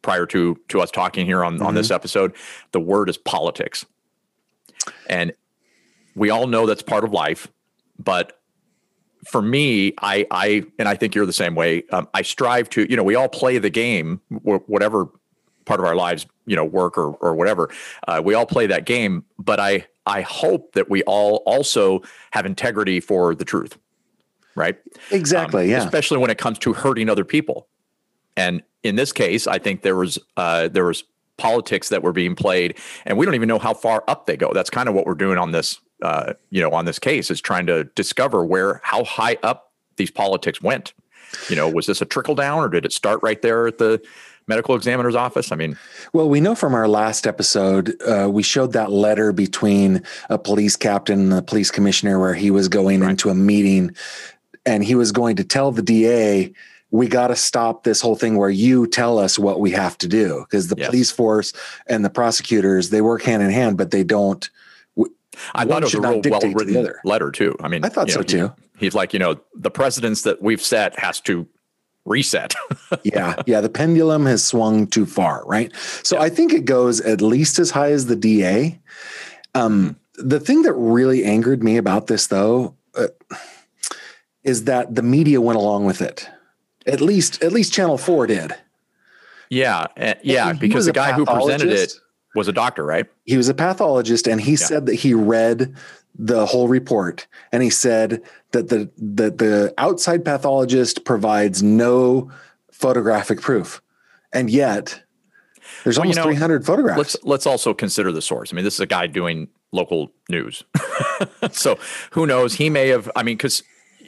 prior 0.00 0.24
to 0.24 0.58
to 0.68 0.80
us 0.80 0.90
talking 0.90 1.26
here 1.26 1.44
on 1.44 1.56
mm-hmm. 1.56 1.66
on 1.66 1.74
this 1.74 1.88
mm-hmm. 1.88 1.96
episode, 1.96 2.34
the 2.72 2.80
word 2.80 3.10
is 3.10 3.18
politics. 3.18 3.84
And 5.10 5.34
we 6.14 6.30
all 6.30 6.46
know 6.46 6.64
that's 6.64 6.80
part 6.80 7.04
of 7.04 7.12
life, 7.12 7.48
but 7.98 8.40
for 9.26 9.42
me, 9.42 9.92
I 10.00 10.26
I 10.30 10.64
and 10.78 10.88
I 10.88 10.94
think 10.94 11.14
you're 11.14 11.26
the 11.26 11.32
same 11.34 11.54
way. 11.54 11.84
Um, 11.92 12.08
I 12.14 12.22
strive 12.22 12.70
to, 12.70 12.90
you 12.90 12.96
know, 12.96 13.04
we 13.04 13.16
all 13.16 13.28
play 13.28 13.58
the 13.58 13.68
game, 13.68 14.22
whatever 14.30 15.10
part 15.66 15.80
of 15.80 15.84
our 15.84 15.96
lives, 15.96 16.24
you 16.46 16.56
know, 16.56 16.64
work 16.64 16.96
or 16.96 17.10
or 17.16 17.34
whatever. 17.34 17.68
Uh, 18.08 18.22
we 18.24 18.32
all 18.32 18.46
play 18.46 18.68
that 18.68 18.86
game, 18.86 19.26
but 19.38 19.60
I 19.60 19.86
I 20.06 20.22
hope 20.22 20.72
that 20.72 20.88
we 20.88 21.02
all 21.02 21.42
also 21.44 22.00
have 22.30 22.46
integrity 22.46 23.00
for 23.00 23.34
the 23.34 23.44
truth 23.44 23.76
right? 24.56 24.76
Exactly. 25.10 25.64
Um, 25.64 25.70
yeah. 25.70 25.84
Especially 25.84 26.18
when 26.18 26.30
it 26.30 26.38
comes 26.38 26.58
to 26.60 26.72
hurting 26.72 27.08
other 27.08 27.24
people. 27.24 27.68
And 28.36 28.62
in 28.82 28.96
this 28.96 29.12
case, 29.12 29.46
I 29.46 29.58
think 29.58 29.82
there 29.82 29.96
was 29.96 30.18
uh, 30.36 30.68
there 30.68 30.84
was 30.84 31.04
politics 31.36 31.88
that 31.88 32.02
were 32.02 32.12
being 32.12 32.34
played, 32.34 32.78
and 33.06 33.18
we 33.18 33.26
don't 33.26 33.34
even 33.34 33.48
know 33.48 33.58
how 33.58 33.74
far 33.74 34.04
up 34.08 34.26
they 34.26 34.36
go. 34.36 34.52
That's 34.52 34.70
kind 34.70 34.88
of 34.88 34.94
what 34.94 35.06
we're 35.06 35.14
doing 35.14 35.38
on 35.38 35.52
this, 35.52 35.80
uh, 36.02 36.34
you 36.50 36.60
know, 36.60 36.70
on 36.70 36.84
this 36.84 36.98
case 36.98 37.30
is 37.30 37.40
trying 37.40 37.66
to 37.66 37.84
discover 37.84 38.44
where 38.44 38.80
how 38.84 39.04
high 39.04 39.36
up 39.42 39.72
these 39.96 40.10
politics 40.10 40.60
went. 40.60 40.92
You 41.48 41.56
know, 41.56 41.68
was 41.68 41.86
this 41.86 42.00
a 42.00 42.04
trickle 42.04 42.34
down, 42.34 42.62
or 42.62 42.68
did 42.68 42.84
it 42.84 42.92
start 42.92 43.20
right 43.22 43.40
there 43.42 43.66
at 43.66 43.78
the 43.78 44.00
medical 44.46 44.74
examiner's 44.74 45.14
office? 45.14 45.50
I 45.50 45.56
mean, 45.56 45.76
well, 46.12 46.28
we 46.28 46.40
know 46.40 46.54
from 46.54 46.74
our 46.74 46.86
last 46.86 47.26
episode, 47.26 48.00
uh, 48.02 48.28
we 48.30 48.42
showed 48.42 48.72
that 48.72 48.92
letter 48.92 49.32
between 49.32 50.02
a 50.28 50.38
police 50.38 50.76
captain 50.76 51.20
and 51.20 51.32
a 51.32 51.42
police 51.42 51.70
commissioner 51.70 52.20
where 52.20 52.34
he 52.34 52.50
was 52.50 52.68
going 52.68 53.00
right. 53.00 53.10
into 53.10 53.30
a 53.30 53.34
meeting 53.34 53.96
and 54.66 54.84
he 54.84 54.94
was 54.94 55.12
going 55.12 55.36
to 55.36 55.44
tell 55.44 55.72
the 55.72 55.82
DA, 55.82 56.52
we 56.90 57.08
got 57.08 57.28
to 57.28 57.36
stop 57.36 57.82
this 57.82 58.00
whole 58.00 58.14
thing 58.14 58.36
where 58.36 58.50
you 58.50 58.86
tell 58.86 59.18
us 59.18 59.38
what 59.38 59.60
we 59.60 59.72
have 59.72 59.98
to 59.98 60.08
do 60.08 60.44
because 60.48 60.68
the 60.68 60.76
yes. 60.78 60.88
police 60.88 61.10
force 61.10 61.52
and 61.88 62.04
the 62.04 62.10
prosecutors 62.10 62.90
they 62.90 63.00
work 63.00 63.22
hand 63.22 63.42
in 63.42 63.50
hand, 63.50 63.76
but 63.76 63.90
they 63.90 64.04
don't. 64.04 64.48
I 65.52 65.64
thought 65.64 65.82
it 65.82 65.86
was 65.86 65.94
a 65.94 66.00
real 66.00 66.22
well 66.24 66.40
written 66.52 66.92
letter 67.04 67.32
too. 67.32 67.56
I 67.58 67.66
mean, 67.66 67.84
I 67.84 67.88
thought 67.88 68.08
so 68.10 68.20
know, 68.20 68.22
too. 68.22 68.52
He, 68.78 68.86
he's 68.86 68.94
like, 68.94 69.12
you 69.12 69.18
know, 69.18 69.40
the 69.56 69.70
precedents 69.70 70.22
that 70.22 70.40
we've 70.40 70.62
set 70.62 70.96
has 70.96 71.20
to 71.22 71.48
reset. 72.04 72.54
yeah, 73.02 73.42
yeah. 73.46 73.60
The 73.60 73.68
pendulum 73.68 74.26
has 74.26 74.44
swung 74.44 74.86
too 74.86 75.06
far, 75.06 75.42
right? 75.46 75.74
So 76.04 76.16
yeah. 76.16 76.22
I 76.22 76.28
think 76.28 76.52
it 76.52 76.64
goes 76.64 77.00
at 77.00 77.20
least 77.20 77.58
as 77.58 77.70
high 77.70 77.90
as 77.90 78.06
the 78.06 78.14
DA. 78.14 78.78
Um, 79.56 79.96
the 80.14 80.38
thing 80.38 80.62
that 80.62 80.74
really 80.74 81.24
angered 81.24 81.64
me 81.64 81.76
about 81.76 82.06
this, 82.06 82.28
though. 82.28 82.76
Uh, 82.96 83.08
is 84.44 84.64
that 84.64 84.94
the 84.94 85.02
media 85.02 85.40
went 85.40 85.58
along 85.58 85.86
with 85.86 86.00
it. 86.00 86.28
At 86.86 87.00
least, 87.00 87.42
at 87.42 87.52
least 87.52 87.72
Channel 87.72 87.98
Four 87.98 88.26
did. 88.26 88.54
Yeah, 89.48 89.86
uh, 89.96 90.14
yeah, 90.22 90.50
And 90.50 90.58
because 90.58 90.86
the 90.86 90.92
guy 90.92 91.12
who 91.12 91.24
presented 91.24 91.70
it 91.70 91.94
was 92.34 92.48
a 92.48 92.52
doctor, 92.52 92.84
right? 92.84 93.06
He 93.24 93.36
was 93.36 93.48
a 93.48 93.54
pathologist, 93.54 94.26
and 94.26 94.40
he 94.40 94.56
said 94.56 94.86
that 94.86 94.94
he 94.96 95.14
read 95.14 95.74
the 96.16 96.46
whole 96.46 96.68
report, 96.68 97.26
and 97.52 97.62
he 97.62 97.70
said 97.70 98.22
that 98.52 98.68
the 98.68 98.90
that 98.98 99.38
the 99.38 99.72
outside 99.78 100.24
pathologist 100.24 101.04
provides 101.04 101.62
no 101.62 102.30
photographic 102.70 103.40
proof, 103.40 103.80
and 104.32 104.50
yet 104.50 105.02
there's 105.84 105.98
Well, 105.98 106.06
you 106.06 106.12
almost 106.12 106.18
know, 106.18 106.24
300 106.24 106.66
photographs. 106.66 106.98
Let's 106.98 107.16
let's 107.22 107.46
also 107.46 107.74
consider 107.74 108.12
the 108.12 108.22
source. 108.22 108.52
I 108.52 108.56
mean, 108.56 108.64
this 108.64 108.74
is 108.74 108.80
a 108.80 108.86
guy 108.86 109.06
doing 109.06 109.48
local 109.72 110.12
news, 110.28 110.64
so 111.52 111.78
who 112.10 112.26
knows? 112.26 112.54
He 112.54 112.70
may 112.70 112.88
have. 112.88 113.10
I 113.16 113.22
mean, 113.22 113.36
because 113.36 113.62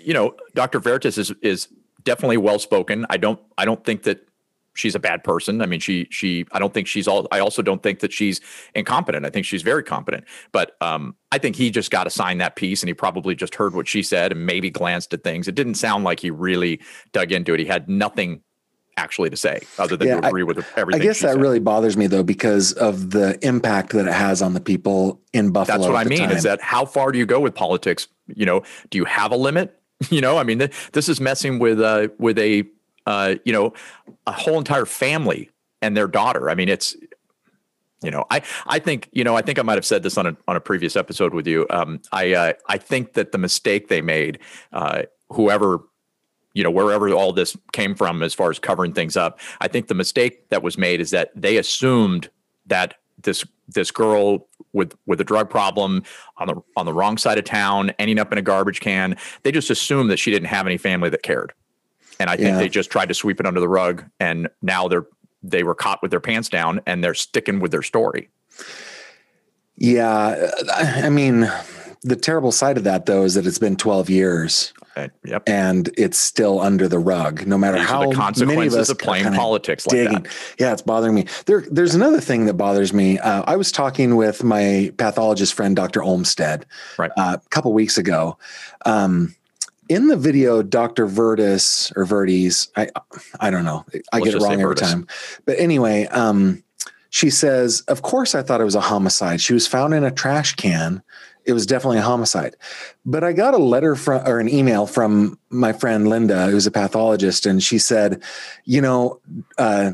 you 0.07 0.15
know, 0.15 0.35
Dr. 0.55 0.79
Veritas 0.81 1.19
is 1.19 1.33
is 1.43 1.69
definitely 2.05 2.37
well 2.39 2.59
spoken. 2.59 3.05
I 3.11 3.17
don't 3.19 3.41
I 3.59 3.65
don't 3.65 3.85
think 3.85 4.05
that 4.05 4.27
she's 4.75 4.95
a 4.95 4.99
bad 5.01 5.25
person. 5.25 5.61
I 5.61 5.67
mean, 5.67 5.81
she 5.81 6.07
she 6.11 6.47
I 6.53 6.59
don't 6.61 6.73
think 6.73 6.87
she's 6.87 7.09
all. 7.09 7.27
I 7.33 7.41
also 7.41 7.61
don't 7.61 7.83
think 7.83 7.99
that 8.01 8.13
she's 8.13 8.41
incompetent. 8.75 9.27
I 9.27 9.31
think 9.31 9.45
she's 9.47 9.63
very 9.63 9.83
competent. 9.83 10.25
But 10.53 10.77
um, 10.81 11.17
I 11.33 11.39
think 11.39 11.57
he 11.57 11.71
just 11.71 11.91
got 11.91 12.07
assigned 12.07 12.41
that 12.41 12.55
piece, 12.55 12.83
and 12.83 12.89
he 12.89 12.95
probably 12.95 13.35
just 13.35 13.57
heard 13.57 13.75
what 13.75 13.89
she 13.89 14.03
said 14.03 14.31
and 14.33 14.47
maybe 14.47 14.71
glanced 14.71 15.13
at 15.13 15.25
things. 15.25 15.49
It 15.49 15.57
didn't 15.57 15.75
sound 15.75 16.05
like 16.05 16.21
he 16.21 16.31
really 16.31 16.81
dug 17.13 17.33
into 17.33 17.53
it. 17.53 17.61
He 17.61 17.67
had 17.67 17.89
nothing 17.89 18.43
actually 18.99 19.29
to 19.29 19.37
say 19.37 19.61
other 19.79 19.95
than 19.97 20.09
Yeah, 20.09 20.21
to 20.21 20.27
I- 20.27 20.29
agree 20.29 20.43
with 20.45 20.65
everything. 20.77 21.03
I 21.03 21.05
guess 21.05 21.21
that 21.21 21.33
said. 21.35 21.41
really 21.43 21.59
bothers 21.59 21.97
me 21.99 22.07
though 22.07 22.23
because 22.23 22.73
of 22.75 23.11
the 23.11 23.39
impact 23.47 23.93
that 23.93 24.07
it 24.07 24.13
has 24.15 24.41
on 24.41 24.55
the 24.55 24.61
people 24.61 25.21
in 25.35 25.51
Buffalo. 25.51 25.77
That's 25.79 25.89
what 25.91 25.97
at 26.01 26.07
I 26.07 26.09
mean. 26.09 26.19
time. 26.21 26.31
Is 26.31 26.45
that 26.45 26.63
how 26.63 26.87
far 26.87 27.13
do 27.13 27.19
you 27.19 27.27
go 27.27 27.39
with 27.41 27.55
politics? 27.55 28.09
You 28.29 28.47
know, 28.47 28.63
do 28.91 28.97
you 28.99 29.05
have 29.05 29.33
a 29.33 29.37
limit? 29.37 29.79
You 30.11 30.21
know, 30.21 30.37
I 30.37 30.45
mean, 30.45 30.59
th- 30.59 30.91
this 30.93 31.09
is 31.09 31.21
messing 31.23 31.59
with 31.59 31.81
uh, 31.81 32.09
with 32.19 32.39
a 32.39 32.65
uh, 33.07 33.37
you 33.47 33.53
know 33.53 33.73
a 34.27 34.33
whole 34.33 34.59
entire 34.59 34.85
family 34.85 35.51
and 35.81 35.97
their 35.97 36.07
daughter. 36.07 36.51
I 36.51 36.55
mean, 36.55 36.69
it's 36.69 36.95
you 38.03 38.11
know, 38.11 38.27
I 38.31 38.43
I 38.67 38.79
think 38.79 39.09
you 39.13 39.25
know, 39.25 39.37
I 39.37 39.43
think 39.43 39.59
I 39.59 39.63
might 39.63 39.77
have 39.77 39.87
said 39.87 40.03
this 40.03 40.19
on 40.19 40.27
a 40.27 40.37
on 40.47 40.55
a 40.55 40.61
previous 40.61 40.97
episode 40.97 41.33
with 41.33 41.47
you. 41.47 41.67
Um, 41.71 42.03
I 42.13 42.35
uh, 42.35 42.53
I 42.69 42.77
think 42.77 43.15
that 43.15 43.33
the 43.33 43.39
mistake 43.39 43.89
they 43.89 44.03
made, 44.03 44.39
uh, 44.73 45.05
whoever 45.31 45.81
you 46.53 46.63
know 46.63 46.71
wherever 46.71 47.11
all 47.11 47.33
this 47.33 47.57
came 47.73 47.95
from 47.95 48.23
as 48.23 48.35
far 48.35 48.51
as 48.51 48.59
covering 48.59 48.95
things 48.95 49.15
up 49.15 49.39
i 49.61 49.69
think 49.69 49.89
the 49.89 49.95
mistake 49.95 50.49
that 50.49 50.63
was 50.63 50.79
made 50.79 51.01
is 51.03 51.11
that 51.11 51.31
they 51.37 51.59
assumed 51.59 52.31
that 52.65 52.95
this 53.27 53.45
this 53.69 53.91
girl 53.91 54.49
with 54.73 54.95
with 55.05 55.21
a 55.21 55.25
drug 55.25 55.51
problem 55.51 56.03
on 56.39 56.47
the 56.49 56.55
on 56.79 56.87
the 56.87 56.95
wrong 56.95 57.19
side 57.19 57.37
of 57.37 57.45
town 57.45 57.91
ending 57.99 58.19
up 58.19 58.33
in 58.33 58.39
a 58.39 58.43
garbage 58.43 58.81
can. 58.81 59.19
They 59.43 59.53
just 59.53 59.69
assumed 59.69 60.11
that 60.11 60.19
she 60.19 60.31
didn't 60.31 60.49
have 60.49 60.65
any 60.67 60.79
family 60.79 61.11
that 61.11 61.23
cared. 61.23 61.53
And 62.19 62.31
i 62.31 62.37
think 62.37 62.49
Yeah. 62.49 62.59
they 62.59 62.71
just 62.71 62.91
tried 62.91 63.09
to 63.11 63.15
sweep 63.15 63.39
it 63.41 63.45
under 63.47 63.61
the 63.61 63.69
rug 63.69 64.05
and 64.19 64.49
now 64.63 64.89
they're 64.89 65.07
they 65.43 65.63
were 65.63 65.75
caught 65.75 66.01
with 66.01 66.11
their 66.11 66.21
pants 66.21 66.49
down 66.49 66.81
and 66.87 67.05
they're 67.05 67.15
sticking 67.15 67.61
with 67.61 67.71
their 67.71 67.83
story. 67.83 68.31
Yeah, 69.77 70.51
I 70.73 71.03
I 71.05 71.11
mean, 71.11 71.51
the 72.03 72.17
terrible 72.17 72.53
side 72.53 72.77
of 72.77 72.85
that 72.85 73.07
though 73.07 73.25
is 73.25 73.35
that 73.35 73.47
it's 73.47 73.59
been 73.59 73.77
12 73.77 74.11
years 74.11 74.73
Uh, 74.97 75.09
yep 75.25 75.43
and 75.47 75.91
it's 75.99 76.19
still 76.19 76.61
under 76.61 76.89
the 76.89 76.99
rug. 76.99 77.47
No 77.47 77.59
matter 77.59 77.79
These 77.79 77.87
how 77.89 78.01
the 78.01 78.07
many 78.07 78.13
of 78.13 78.19
consequences 78.19 78.77
us 78.79 78.89
of 78.91 78.99
playing 78.99 79.33
politics 79.33 79.87
like 79.87 80.09
that. 80.09 80.27
Yeah, 80.59 80.73
it's 80.73 80.83
bothering 80.83 81.15
me. 81.15 81.27
There, 81.47 81.65
there's 81.71 81.95
another 81.95 82.21
thing 82.21 82.47
that 82.47 82.55
bothers 82.55 82.93
me. 82.93 83.19
Uh, 83.19 83.43
I 83.47 83.57
was 83.57 83.71
talking 83.73 84.17
with 84.17 84.43
my 84.43 84.93
pathologist 84.97 85.55
friend, 85.55 85.77
Dr. 85.77 86.03
Olmstead, 86.03 86.65
Right. 86.99 87.11
uh, 87.17 87.37
a 87.45 87.49
couple 87.51 87.73
weeks 87.75 87.99
ago. 87.99 88.39
Um, 88.87 89.35
in 89.89 90.09
the 90.09 90.17
video, 90.17 90.63
Dr. 90.63 91.07
Vertis 91.07 91.93
or 91.97 92.05
Verdes, 92.05 92.69
I, 92.77 92.89
I 93.39 93.51
don't 93.51 93.65
know, 93.65 93.85
I 94.13 94.19
Let's 94.19 94.25
get 94.33 94.35
it 94.35 94.43
wrong 94.43 94.61
every 94.61 94.75
time. 94.77 95.07
But 95.45 95.59
anyway, 95.61 96.07
um, 96.07 96.63
she 97.11 97.31
says, 97.31 97.83
"Of 97.83 98.03
course, 98.03 98.35
I 98.35 98.43
thought 98.43 98.61
it 98.61 98.65
was 98.65 98.75
a 98.75 98.81
homicide. 98.81 99.41
She 99.41 99.55
was 99.55 99.67
found 99.67 99.95
in 99.95 100.03
a 100.05 100.11
trash 100.11 100.55
can. 100.57 101.03
It 101.47 101.53
was 101.53 101.67
definitely 101.67 101.99
a 101.99 102.03
homicide." 102.03 102.57
But 103.05 103.25
I 103.25 103.33
got 103.33 103.55
a 103.55 103.59
letter 103.59 103.95
from 103.95 104.27
or 104.27 104.39
an 104.39 104.49
email 104.49 104.87
from 104.87 105.39
my 105.51 105.73
friend 105.73 106.09
Linda, 106.09 106.47
who's 106.47 106.67
a 106.67 106.71
pathologist, 106.71 107.47
and 107.47 107.63
she 107.63 107.79
said, 107.79 108.23
"You 108.65 108.81
know, 108.81 109.21
uh, 109.59 109.93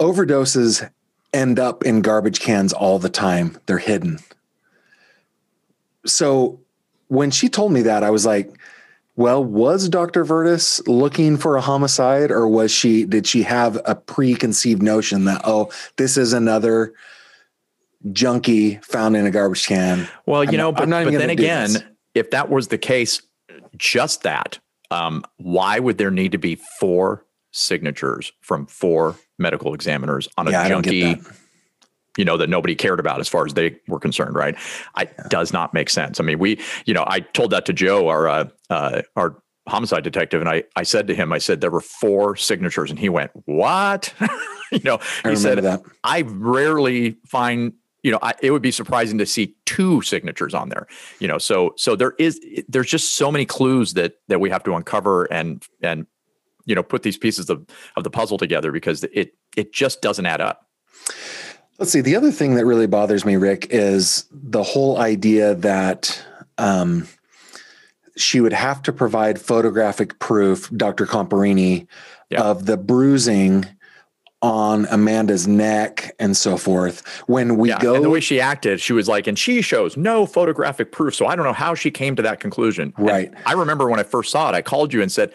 overdoses 0.00 0.88
end 1.32 1.58
up 1.58 1.84
in 1.84 2.02
garbage 2.02 2.40
cans 2.40 2.72
all 2.72 2.98
the 2.98 3.08
time. 3.08 3.58
They're 3.66 3.78
hidden." 3.78 4.18
So 6.06 6.60
when 7.08 7.30
she 7.30 7.48
told 7.48 7.72
me 7.72 7.82
that, 7.82 8.02
I 8.02 8.10
was 8.10 8.26
like, 8.26 8.50
well, 9.16 9.42
was 9.42 9.88
Dr. 9.88 10.24
Vertis 10.24 10.86
looking 10.86 11.38
for 11.38 11.56
a 11.56 11.62
homicide 11.62 12.30
or 12.30 12.46
was 12.46 12.70
she 12.70 13.04
did 13.04 13.26
she 13.26 13.42
have 13.42 13.80
a 13.86 13.94
preconceived 13.94 14.82
notion 14.82 15.24
that 15.24 15.40
oh, 15.44 15.70
this 15.96 16.18
is 16.18 16.34
another 16.34 16.92
junkie 18.12 18.76
found 18.76 19.16
in 19.16 19.26
a 19.26 19.30
garbage 19.30 19.66
can? 19.66 20.08
Well, 20.26 20.44
you 20.44 20.50
I'm 20.50 20.56
know, 20.56 20.72
but, 20.72 20.82
I'm 20.84 20.90
not 20.90 21.02
even 21.02 21.14
but 21.14 21.20
then 21.20 21.30
again, 21.30 21.72
this. 21.72 21.84
if 22.14 22.30
that 22.30 22.50
was 22.50 22.68
the 22.68 22.78
case, 22.78 23.22
just 23.76 24.22
that, 24.22 24.58
um, 24.90 25.24
why 25.36 25.78
would 25.78 25.98
there 25.98 26.10
need 26.10 26.32
to 26.32 26.38
be 26.38 26.56
four 26.80 27.24
signatures 27.52 28.32
from 28.40 28.66
four 28.66 29.16
medical 29.38 29.74
examiners 29.74 30.28
on 30.36 30.48
a 30.48 30.50
Yeah, 30.50 30.62
I 30.62 30.68
don't 30.68 30.82
get 30.82 31.16
junkie? 31.16 31.30
You 32.16 32.24
know 32.24 32.38
that 32.38 32.48
nobody 32.48 32.74
cared 32.74 32.98
about 32.98 33.20
as 33.20 33.28
far 33.28 33.44
as 33.44 33.52
they 33.52 33.76
were 33.88 34.00
concerned, 34.00 34.34
right? 34.34 34.56
I 34.94 35.04
does 35.28 35.52
not 35.52 35.74
make 35.74 35.90
sense. 35.90 36.18
I 36.18 36.22
mean, 36.22 36.38
we, 36.38 36.58
you 36.86 36.94
know, 36.94 37.04
I 37.06 37.20
told 37.20 37.50
that 37.50 37.66
to 37.66 37.74
Joe, 37.74 38.08
our 38.08 38.26
uh, 38.26 38.48
uh, 38.70 39.02
our 39.16 39.36
homicide 39.68 40.02
detective, 40.02 40.40
and 40.40 40.48
I 40.48 40.64
I 40.76 40.82
said 40.82 41.08
to 41.08 41.14
him, 41.14 41.32
I 41.32 41.36
said 41.36 41.60
there 41.60 41.70
were 41.70 41.82
four 41.82 42.34
signatures, 42.36 42.90
and 42.90 42.98
he 42.98 43.10
went, 43.10 43.32
"What?" 43.44 44.14
you 44.72 44.80
know, 44.84 44.98
I 45.24 45.30
he 45.30 45.36
said 45.36 45.58
that. 45.58 45.82
I 46.04 46.22
rarely 46.22 47.16
find, 47.26 47.74
you 48.06 48.12
know, 48.12 48.20
I, 48.22 48.34
it 48.40 48.52
would 48.52 48.62
be 48.62 48.70
surprising 48.70 49.18
to 49.18 49.26
see 49.26 49.56
two 49.64 50.00
signatures 50.00 50.54
on 50.54 50.68
there. 50.68 50.86
You 51.18 51.26
know, 51.26 51.38
so 51.38 51.74
so 51.76 51.96
there 51.96 52.14
is 52.20 52.40
there's 52.68 52.88
just 52.88 53.14
so 53.16 53.32
many 53.32 53.44
clues 53.44 53.94
that 53.94 54.12
that 54.28 54.38
we 54.38 54.48
have 54.48 54.62
to 54.62 54.74
uncover 54.76 55.24
and 55.24 55.66
and 55.82 56.06
you 56.66 56.76
know 56.76 56.84
put 56.84 57.02
these 57.02 57.18
pieces 57.18 57.50
of 57.50 57.66
of 57.96 58.04
the 58.04 58.10
puzzle 58.10 58.38
together 58.38 58.70
because 58.70 59.02
it 59.02 59.34
it 59.56 59.72
just 59.72 60.02
doesn't 60.02 60.24
add 60.24 60.40
up. 60.40 60.68
Let's 61.80 61.90
see. 61.90 62.00
The 62.00 62.14
other 62.14 62.30
thing 62.30 62.54
that 62.54 62.64
really 62.64 62.86
bothers 62.86 63.24
me, 63.24 63.34
Rick, 63.34 63.66
is 63.70 64.26
the 64.30 64.62
whole 64.62 64.98
idea 64.98 65.56
that 65.56 66.24
um, 66.58 67.08
she 68.16 68.40
would 68.40 68.52
have 68.52 68.82
to 68.82 68.92
provide 68.92 69.40
photographic 69.40 70.20
proof, 70.20 70.70
Dr. 70.70 71.06
Comparini, 71.06 71.88
Yeah. 72.30 72.42
of 72.42 72.66
the 72.66 72.76
bruising 72.76 73.66
on 74.42 74.86
Amanda's 74.90 75.48
neck 75.48 76.14
and 76.18 76.36
so 76.36 76.56
forth. 76.56 77.06
When 77.26 77.56
we 77.56 77.70
Yeah, 77.70 77.78
go, 77.80 77.94
and 77.94 78.04
the 78.04 78.10
way 78.10 78.20
she 78.20 78.40
acted, 78.40 78.80
she 78.80 78.92
was 78.92 79.08
like, 79.08 79.26
and 79.26 79.38
she 79.38 79.62
shows 79.62 79.96
no 79.96 80.26
photographic 80.26 80.92
proof. 80.92 81.14
So 81.14 81.26
I 81.26 81.36
don't 81.36 81.44
know 81.46 81.52
how 81.54 81.74
she 81.74 81.90
came 81.90 82.16
to 82.16 82.22
that 82.22 82.38
conclusion. 82.40 82.92
And 82.96 83.06
Right. 83.06 83.32
I 83.46 83.52
remember 83.52 83.88
when 83.88 83.98
I 83.98 84.02
first 84.02 84.30
saw 84.30 84.50
it, 84.50 84.54
I 84.54 84.62
called 84.62 84.92
you 84.92 85.00
and 85.02 85.10
said, 85.10 85.32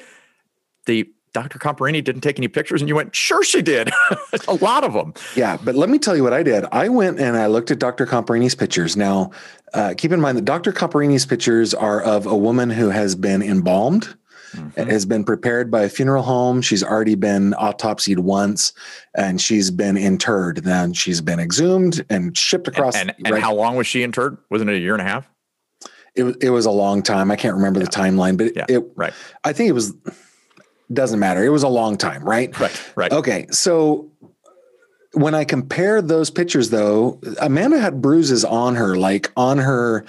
the 0.85 1.09
Dr. 1.33 1.59
Comparini 1.59 2.03
didn't 2.03 2.21
take 2.21 2.37
any 2.37 2.49
pictures, 2.49 2.81
and 2.81 2.89
you 2.89 2.95
went, 2.95 3.15
sure 3.15 3.41
she 3.43 3.61
did, 3.61 3.89
a 4.49 4.53
lot 4.55 4.83
of 4.83 4.91
them. 4.93 5.13
Yeah, 5.35 5.57
but 5.63 5.75
let 5.75 5.89
me 5.89 5.97
tell 5.97 6.13
you 6.15 6.23
what 6.23 6.33
I 6.33 6.43
did. 6.43 6.65
I 6.73 6.89
went 6.89 7.21
and 7.21 7.37
I 7.37 7.47
looked 7.47 7.71
at 7.71 7.79
Dr. 7.79 8.05
Comparini's 8.05 8.53
pictures. 8.53 8.97
Now, 8.97 9.31
uh, 9.73 9.93
keep 9.97 10.11
in 10.11 10.19
mind 10.19 10.37
that 10.37 10.43
Dr. 10.45 10.73
Comparini's 10.73 11.25
pictures 11.25 11.73
are 11.73 12.01
of 12.01 12.25
a 12.25 12.35
woman 12.35 12.69
who 12.69 12.89
has 12.89 13.15
been 13.15 13.41
embalmed, 13.41 14.13
Mm-hmm. 14.53 14.89
has 14.89 15.05
been 15.05 15.23
prepared 15.23 15.71
by 15.71 15.83
a 15.83 15.89
funeral 15.89 16.23
home. 16.23 16.61
She's 16.61 16.83
already 16.83 17.15
been 17.15 17.51
autopsied 17.53 18.19
once, 18.19 18.73
and 19.15 19.39
she's 19.39 19.71
been 19.71 19.95
interred. 19.95 20.57
Then 20.57 20.93
she's 20.93 21.21
been 21.21 21.39
exhumed 21.39 22.05
and 22.09 22.37
shipped 22.37 22.67
across. 22.67 22.95
And, 22.95 23.13
and 23.19 23.29
right- 23.31 23.41
how 23.41 23.53
long 23.55 23.75
was 23.77 23.87
she 23.87 24.03
interred? 24.03 24.37
Wasn't 24.49 24.69
it 24.69 24.75
a 24.75 24.79
year 24.79 24.93
and 24.93 25.01
a 25.01 25.05
half? 25.05 25.29
it, 26.15 26.23
was- 26.23 26.35
it 26.41 26.49
was 26.49 26.65
a 26.65 26.71
long 26.71 27.01
time. 27.01 27.31
I 27.31 27.37
can't 27.37 27.55
remember 27.55 27.79
the 27.79 27.85
timeline, 27.87 28.37
but 28.37 28.55
Yeah, 28.55 28.65
it, 28.67 28.83
right. 28.95 29.13
I 29.43 29.53
think 29.53 29.69
it 29.69 29.73
was. 29.73 29.93
Doesn't 30.91 31.19
matter. 31.19 31.41
It 31.45 31.49
was 31.49 31.63
a 31.63 31.69
long 31.69 31.97
time, 31.97 32.21
right? 32.21 32.57
Right, 32.59 32.91
right. 32.97 33.11
Okay, 33.13 33.47
so 33.51 34.11
when 35.13 35.33
I 35.33 35.45
compare 35.45 36.01
those 36.01 36.29
pictures, 36.29 36.69
though, 36.69 37.21
Amanda 37.39 37.79
had 37.79 38.01
bruises 38.01 38.43
on 38.43 38.75
her, 38.75 38.97
like 38.97 39.31
on 39.37 39.57
her 39.59 40.05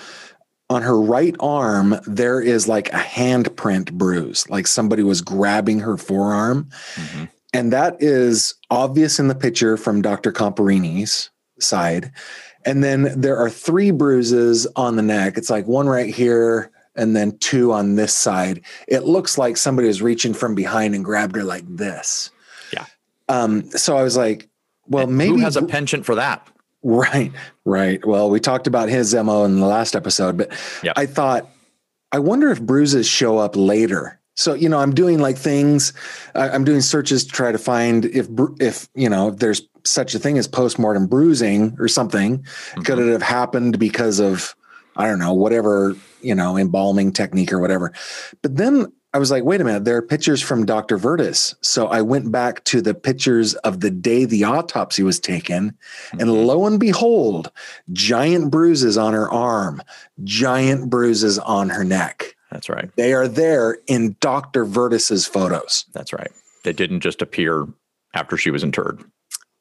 on 0.72 0.82
her 0.82 1.00
right 1.00 1.36
arm. 1.40 1.94
There 2.06 2.40
is 2.40 2.66
like 2.66 2.88
a 2.92 2.96
handprint 2.98 3.92
bruise, 3.92 4.48
like 4.48 4.66
somebody 4.66 5.02
was 5.02 5.20
grabbing 5.20 5.80
her 5.80 5.96
forearm, 5.96 6.68
Mhm. 6.96 7.28
and 7.52 7.72
that 7.72 7.96
is 8.00 8.54
obvious 8.70 9.18
in 9.20 9.28
the 9.28 9.34
picture 9.34 9.76
from 9.76 10.02
Dr. 10.02 10.32
Comparini's 10.32 11.30
side. 11.60 12.10
And 12.64 12.82
then 12.82 13.12
there 13.20 13.36
are 13.36 13.50
three 13.50 13.90
bruises 13.90 14.66
on 14.76 14.96
the 14.96 15.02
neck. 15.02 15.36
It's 15.36 15.50
like 15.50 15.66
one 15.66 15.88
right 15.88 16.12
here. 16.12 16.70
And 16.94 17.16
then 17.16 17.38
two 17.38 17.72
on 17.72 17.94
this 17.94 18.14
side. 18.14 18.60
It 18.86 19.04
looks 19.04 19.38
like 19.38 19.56
somebody 19.56 19.88
was 19.88 20.02
reaching 20.02 20.34
from 20.34 20.54
behind 20.54 20.94
and 20.94 21.02
grabbed 21.02 21.34
her 21.36 21.42
like 21.42 21.64
this. 21.66 22.28
Yeah. 22.70 22.84
Um, 23.30 23.70
so 23.70 23.96
I 23.96 24.02
was 24.02 24.14
like, 24.14 24.50
well, 24.86 25.04
And 25.08 25.16
maybe 25.16 25.36
who 25.36 25.38
has 25.40 25.56
a 25.56 25.62
penchant 25.62 26.04
for 26.04 26.14
that? 26.16 26.46
Right, 26.82 27.32
right. 27.64 28.04
Well, 28.06 28.30
we 28.30 28.40
talked 28.40 28.66
about 28.66 28.88
his 28.88 29.14
MO 29.14 29.44
in 29.44 29.60
the 29.60 29.66
last 29.66 29.94
episode, 29.94 30.36
but 30.36 30.52
Yeah. 30.82 30.92
I 30.96 31.06
thought, 31.06 31.48
I 32.10 32.18
wonder 32.18 32.50
if 32.50 32.60
bruises 32.60 33.06
show 33.06 33.38
up 33.38 33.56
later 33.56 34.18
So 34.34 34.54
you 34.54 34.68
know, 34.68 34.78
I'm 34.78 34.94
doing 34.94 35.18
like 35.20 35.36
things. 35.36 35.92
I'm 36.34 36.64
doing 36.64 36.80
searches 36.80 37.24
to 37.26 37.30
try 37.30 37.52
to 37.52 37.58
find 37.58 38.06
if 38.06 38.28
if 38.60 38.88
you 38.94 39.08
know 39.10 39.28
if 39.28 39.36
there's 39.36 39.62
such 39.84 40.14
a 40.14 40.18
thing 40.18 40.38
as 40.38 40.48
postmortem 40.48 41.06
bruising 41.06 41.76
or 41.78 41.86
something. 41.88 42.38
Mm-hmm. 42.38 42.82
Could 42.82 42.98
it 42.98 43.12
have 43.12 43.22
happened 43.22 43.78
because 43.78 44.20
of 44.20 44.54
I 44.96 45.06
don't 45.06 45.18
know 45.18 45.34
whatever 45.34 45.94
you 46.22 46.34
know 46.34 46.56
embalming 46.56 47.12
technique 47.12 47.52
or 47.52 47.58
whatever? 47.60 47.92
But 48.40 48.56
then 48.56 48.86
I 49.14 49.18
was 49.18 49.30
like, 49.30 49.44
wait 49.44 49.60
a 49.60 49.64
minute, 49.64 49.84
there 49.84 49.96
are 49.96 50.02
pictures 50.02 50.40
from 50.40 50.64
Dr. 50.64 50.98
Vertis. 50.98 51.54
So 51.60 51.88
I 51.88 52.00
went 52.00 52.32
back 52.32 52.64
to 52.64 52.80
the 52.80 52.94
pictures 52.94 53.54
of 53.56 53.80
the 53.80 53.90
day 53.90 54.24
the 54.24 54.44
autopsy 54.44 55.02
was 55.02 55.20
taken, 55.20 55.76
and 56.12 56.22
mm-hmm. 56.22 56.46
lo 56.46 56.66
and 56.66 56.80
behold, 56.80 57.50
giant 57.92 58.50
bruises 58.50 58.96
on 58.96 59.12
her 59.12 59.30
arm, 59.30 59.82
giant 60.24 60.88
bruises 60.88 61.38
on 61.38 61.68
her 61.68 61.84
neck. 61.84 62.36
That's 62.50 62.68
right. 62.68 62.90
They 62.96 63.12
are 63.12 63.28
there 63.28 63.78
in 63.86 64.16
Dr. 64.20 64.64
Vertis's 64.64 65.26
photos. 65.26 65.86
That's 65.92 66.12
right. 66.12 66.30
They 66.64 66.72
didn't 66.72 67.00
just 67.00 67.22
appear 67.22 67.66
after 68.14 68.36
she 68.36 68.50
was 68.50 68.62
interred. 68.62 69.02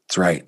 That's 0.08 0.18
right. 0.18 0.46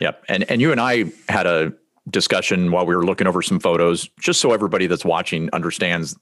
Yep. 0.00 0.24
And 0.28 0.50
and 0.50 0.60
you 0.60 0.72
and 0.72 0.80
I 0.80 1.06
had 1.28 1.46
a 1.46 1.72
discussion 2.10 2.70
while 2.70 2.84
we 2.84 2.94
were 2.94 3.04
looking 3.04 3.26
over 3.26 3.40
some 3.40 3.60
photos, 3.60 4.08
just 4.20 4.40
so 4.40 4.52
everybody 4.52 4.86
that's 4.86 5.04
watching 5.04 5.48
understands 5.52 6.16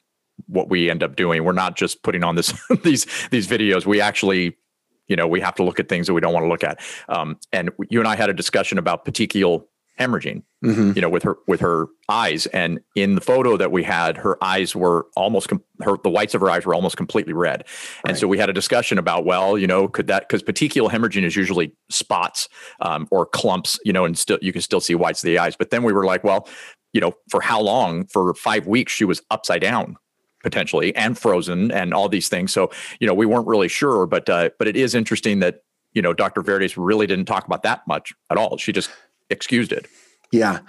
what 0.47 0.69
we 0.69 0.91
end 0.91 1.03
up 1.03 1.17
doing. 1.17 1.45
We're 1.45 1.53
not 1.53 1.77
just 1.77 2.03
putting 2.03 2.25
on 2.25 2.37
this 2.37 2.53
these 2.83 3.07
these 3.31 3.47
videos. 3.49 3.87
We 3.87 4.01
actually, 4.01 4.57
you 5.09 5.17
know, 5.17 5.27
we 5.27 5.41
have 5.41 5.55
to 5.57 5.63
look 5.65 5.81
at 5.81 5.89
things 5.89 6.07
that 6.07 6.15
we 6.15 6.21
don't 6.21 6.33
want 6.33 6.45
to 6.45 6.49
look 6.49 6.65
at. 6.65 6.81
Um, 7.09 7.39
and 7.53 7.71
you 7.91 7.99
and 8.01 8.09
I 8.09 8.17
had 8.17 8.31
a 8.31 8.35
discussion 8.35 8.79
about 8.79 9.05
petechial 9.05 9.65
hemorrhaging. 10.01 10.43
Mhm. 10.65 10.95
You 10.95 11.03
know, 11.03 11.09
with 11.09 11.23
her 11.25 11.37
with 11.49 11.61
her 11.61 11.89
eyes, 12.09 12.47
and 12.47 12.81
in 12.95 13.15
the 13.17 13.21
photo 13.21 13.57
that 13.57 13.73
we 13.73 13.83
had, 13.83 14.17
her 14.17 14.43
eyes 14.43 14.77
were 14.77 15.07
almost 15.17 15.49
com- 15.49 15.63
her 15.83 15.97
the 16.03 16.09
whites 16.09 16.35
of 16.35 16.41
her 16.41 16.49
eyes 16.51 16.65
were 16.65 16.75
almost 16.75 16.97
completely 16.97 17.33
red. 17.33 17.65
And 18.07 18.17
so 18.17 18.29
we 18.29 18.39
had 18.39 18.49
a 18.49 18.53
discussion 18.53 18.97
about, 18.97 19.25
well, 19.25 19.59
you 19.59 19.67
know, 19.67 19.89
could 19.89 20.07
that 20.07 20.29
because 20.29 20.43
petechial 20.43 20.89
hemorrhaging 20.91 21.25
is 21.25 21.35
usually 21.37 21.75
spots 21.91 22.49
um, 22.81 23.09
or 23.11 23.27
clumps, 23.27 23.79
you 23.85 23.93
know, 23.93 24.05
and 24.05 24.17
still 24.17 24.39
you 24.41 24.53
can 24.53 24.63
still 24.63 24.81
see 24.81 24.95
whites 24.95 25.23
of 25.23 25.27
the 25.27 25.39
eyes. 25.39 25.57
But 25.57 25.71
then 25.71 25.83
we 25.83 25.93
were 25.93 26.05
like, 26.07 26.23
well, 26.23 26.49
you 26.93 27.01
know, 27.01 27.13
for 27.31 27.41
how 27.41 27.61
long? 27.61 28.07
For 28.07 28.33
five 28.35 28.67
weeks, 28.67 28.93
she 28.93 29.05
was 29.05 29.21
upside 29.31 29.63
down 29.63 29.97
potentially 30.43 30.95
and 30.97 31.19
frozen 31.19 31.71
and 31.71 31.95
all 31.95 32.09
these 32.09 32.29
things. 32.29 32.53
So 32.53 32.71
you 33.01 33.07
know, 33.07 33.15
we 33.15 33.27
weren't 33.27 33.47
really 33.47 33.69
sure, 33.69 34.07
but 34.07 34.29
uh, 34.29 34.51
but 34.59 34.69
it 34.69 34.77
is 34.77 34.95
interesting 34.95 35.41
that 35.41 35.63
you 35.93 36.03
know 36.03 36.13
Dr. 36.13 36.43
Verdes 36.43 36.77
really 36.77 37.07
didn't 37.07 37.27
talk 37.27 37.47
about 37.47 37.63
that 37.63 37.87
much 37.87 38.13
at 38.31 38.37
all. 38.37 38.57
She 38.57 38.73
just 38.73 38.91
excused 39.31 39.73
it. 39.73 39.87
Yeah. 40.31 40.61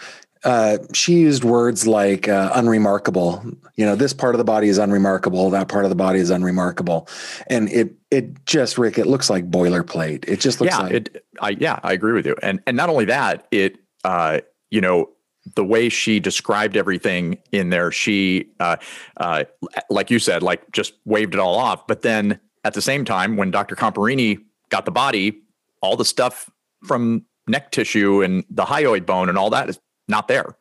Uh, 0.44 0.78
she 0.94 1.14
used 1.14 1.46
words 1.46 1.88
like 1.88 2.28
uh, 2.28 2.52
unremarkable. 2.54 3.42
You 3.76 3.86
know, 3.86 3.96
this 3.96 4.14
part 4.14 4.36
of 4.36 4.40
the 4.40 4.44
body 4.44 4.68
is 4.68 4.78
unremarkable. 4.78 5.50
That 5.52 5.70
part 5.70 5.86
of 5.86 5.90
the 5.90 5.96
body 5.96 6.20
is 6.20 6.30
unremarkable, 6.30 7.08
and 7.48 7.70
it 7.72 7.94
it 8.12 8.46
just 8.46 8.78
Rick. 8.78 8.98
It 8.98 9.08
looks 9.08 9.30
like 9.30 9.50
boilerplate. 9.50 10.28
It 10.28 10.42
just 10.42 10.60
looks 10.60 10.74
yeah, 10.74 10.82
like 10.82 10.92
it. 10.92 11.26
I 11.40 11.52
yeah, 11.52 11.80
I 11.82 11.94
agree 11.94 12.12
with 12.12 12.26
you. 12.26 12.36
And 12.44 12.62
and 12.68 12.76
not 12.76 12.90
only 12.90 13.06
that, 13.06 13.48
it 13.52 13.78
uh, 14.04 14.42
you 14.70 14.82
know 14.82 15.10
the 15.56 15.64
way 15.66 15.90
she 15.90 16.20
described 16.20 16.78
everything 16.78 17.38
in 17.52 17.70
there, 17.70 17.92
she 17.92 18.50
uh, 18.60 18.78
uh, 19.18 19.44
like 19.90 20.10
you 20.10 20.20
said, 20.20 20.42
like 20.44 20.72
just 20.72 20.94
waved 21.06 21.34
it 21.34 21.40
all 21.40 21.56
off. 21.56 21.86
But 21.88 22.02
then 22.02 22.40
at 22.64 22.74
the 22.74 22.82
same 22.82 23.04
time, 23.06 23.36
when 23.36 23.52
Dr. 23.52 23.76
Comparini 23.76 24.40
got 24.70 24.86
the 24.86 24.92
body, 24.92 25.42
all 25.82 25.98
the 25.98 26.06
stuff 26.06 26.50
from 26.86 27.26
neck 27.48 27.72
tissue 27.72 28.22
and 28.22 28.46
the 28.50 28.64
hyoid 28.64 29.06
bone 29.06 29.28
and 29.30 29.38
all 29.38 29.50
that 29.50 29.70
is 29.70 29.80
not 30.08 30.28
there. 30.28 30.56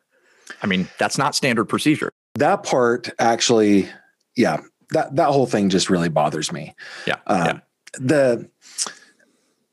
I 0.61 0.67
mean, 0.67 0.87
that's 0.99 1.17
not 1.17 1.33
standard 1.35 1.65
procedure. 1.65 2.11
that 2.35 2.63
part 2.63 3.09
actually. 3.19 3.89
Yeah, 4.35 4.61
that 4.89 5.15
that 5.15 5.27
whole 5.29 5.45
thing 5.45 5.69
just 5.69 5.89
really 5.89 6.09
bothers 6.09 6.51
me. 6.51 6.75
Yeah, 7.07 7.15
Uh, 7.27 7.53
yeah. 7.53 7.59
the 7.99 8.49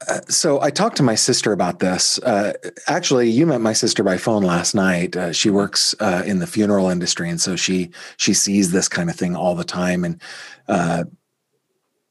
uh, 0.09 0.21
so 0.29 0.61
I 0.61 0.71
talked 0.71 0.97
to 0.97 1.03
my 1.03 1.15
sister 1.15 1.53
about 1.53 1.79
this. 1.79 2.19
Uh, 2.21 2.55
actually, 2.87 3.29
you 3.29 3.47
met 3.47 3.61
my 3.61 3.75
sister 3.75 4.03
by 4.03 4.17
phone 4.17 4.43
last 4.43 4.75
night. 4.75 5.15
Uh, 5.15 5.33
she 5.33 5.51
works 5.51 5.95
uh, 6.01 6.23
in 6.25 6.39
the 6.39 6.47
funeral 6.47 6.89
industry, 6.89 7.29
and 7.29 7.41
so 7.41 7.55
she 7.55 7.91
she 8.17 8.33
sees 8.33 8.73
this 8.73 8.89
kind 8.89 9.11
of 9.11 9.17
thing 9.17 9.37
all 9.37 9.55
the 9.55 9.65
time. 9.65 10.05
And 10.05 10.21
uh, 10.69 11.05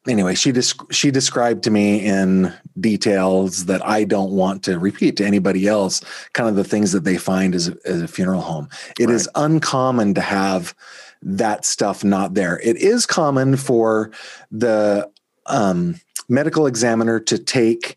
anyway, 0.08 0.36
she 0.36 0.54
desc- 0.54 0.91
she 0.93 1.10
described 1.10 1.63
to 1.63 1.71
me 1.71 2.06
in 2.06 2.54
details 2.80 3.65
that 3.65 3.84
I 3.86 4.04
don't 4.04 4.32
want 4.32 4.63
to 4.63 4.78
repeat 4.78 5.17
to 5.17 5.25
anybody 5.25 5.67
else. 5.67 6.02
Kind 6.34 6.47
of 6.47 6.56
the 6.56 6.63
things 6.63 6.91
that 6.91 7.06
they 7.06 7.17
find 7.17 7.56
as 7.56 7.69
a, 7.69 7.78
as 7.86 8.04
a 8.04 8.08
funeral 8.08 8.41
home. 8.41 8.69
It 8.99 9.10
is 9.10 9.28
uncommon 9.34 10.13
to 10.13 10.21
have 10.21 10.75
that 11.23 11.65
stuff 11.65 12.04
not 12.04 12.36
there. 12.36 12.60
It 12.60 12.78
is 12.78 13.08
common 13.08 13.58
for 13.58 14.12
the 14.52 15.10
um, 15.50 16.00
medical 16.28 16.68
examiner 16.68 17.20
to 17.20 17.38
take 17.38 17.96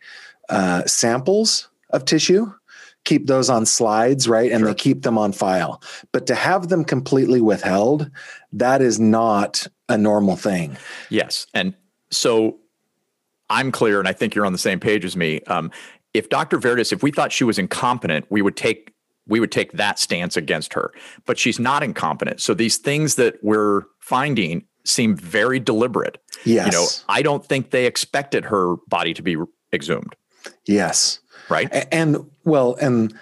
uh, 0.48 0.84
samples 0.86 1.68
of 1.90 2.04
tissue, 2.04 2.52
keep 3.04 3.26
those 3.26 3.50
on 3.50 3.66
slides, 3.66 4.28
right? 4.28 4.50
And 4.50 4.66
they 4.66 4.74
keep 4.74 5.02
them 5.02 5.18
on 5.18 5.32
file. 5.32 5.82
But 6.12 6.26
to 6.26 6.34
have 6.34 6.68
them 6.68 6.84
completely 6.84 7.40
withheld, 7.40 8.10
that 8.52 8.80
is 8.80 8.98
not 8.98 9.66
a 9.88 9.98
normal 9.98 10.36
thing. 10.36 10.76
Yes. 11.10 11.46
And 11.54 11.74
so 12.10 12.58
I'm 13.50 13.72
clear, 13.72 13.98
and 13.98 14.08
I 14.08 14.12
think 14.12 14.34
you're 14.34 14.46
on 14.46 14.52
the 14.52 14.58
same 14.58 14.80
page 14.80 15.04
as 15.04 15.16
me. 15.16 15.40
Um, 15.42 15.70
if 16.14 16.28
Dr. 16.28 16.58
Verdes, 16.58 16.92
if 16.92 17.02
we 17.02 17.10
thought 17.10 17.32
she 17.32 17.44
was 17.44 17.58
incompetent, 17.58 18.26
we 18.30 18.42
would 18.42 18.56
take 18.56 18.92
we 19.28 19.38
would 19.38 19.52
take 19.52 19.72
that 19.72 20.00
stance 20.00 20.36
against 20.36 20.72
her. 20.74 20.92
But 21.26 21.38
she's 21.38 21.60
not 21.60 21.84
incompetent. 21.84 22.40
So 22.40 22.54
these 22.54 22.76
things 22.76 23.14
that 23.14 23.36
we're 23.40 23.82
finding 24.00 24.64
seem 24.84 25.16
very 25.16 25.58
deliberate. 25.60 26.18
Yes. 26.44 26.66
You 26.66 26.72
know, 26.72 26.86
I 27.08 27.22
don't 27.22 27.44
think 27.44 27.70
they 27.70 27.86
expected 27.86 28.46
her 28.46 28.76
body 28.88 29.14
to 29.14 29.22
be 29.22 29.36
exhumed, 29.72 30.14
Yes. 30.66 31.20
right? 31.48 31.86
And 31.92 32.28
well, 32.44 32.74
and 32.80 33.14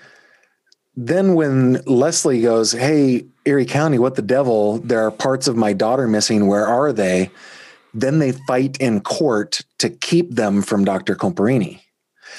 then 0.96 1.34
when 1.34 1.82
Leslie 1.86 2.42
goes, 2.42 2.72
Hey, 2.72 3.26
Erie 3.44 3.66
County, 3.66 3.98
what 3.98 4.14
the 4.16 4.22
devil? 4.22 4.78
There 4.78 5.00
are 5.06 5.10
parts 5.10 5.48
of 5.48 5.56
my 5.56 5.72
daughter 5.72 6.06
missing. 6.08 6.46
Where 6.46 6.66
are 6.66 6.92
they? 6.92 7.30
Then 7.94 8.18
they 8.20 8.32
fight 8.32 8.76
in 8.78 9.00
court 9.00 9.62
to 9.78 9.90
keep 9.90 10.34
them 10.34 10.62
from 10.62 10.84
Dr. 10.84 11.14
Comparini. 11.16 11.80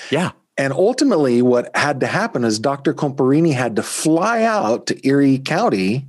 yeah. 0.09 0.31
And 0.57 0.73
ultimately, 0.73 1.41
what 1.41 1.75
had 1.75 2.01
to 2.01 2.07
happen 2.07 2.43
is 2.43 2.59
Dr. 2.59 2.93
Comparini 2.93 3.53
had 3.53 3.77
to 3.77 3.83
fly 3.83 4.43
out 4.43 4.85
to 4.87 5.07
Erie 5.07 5.39
County 5.39 6.05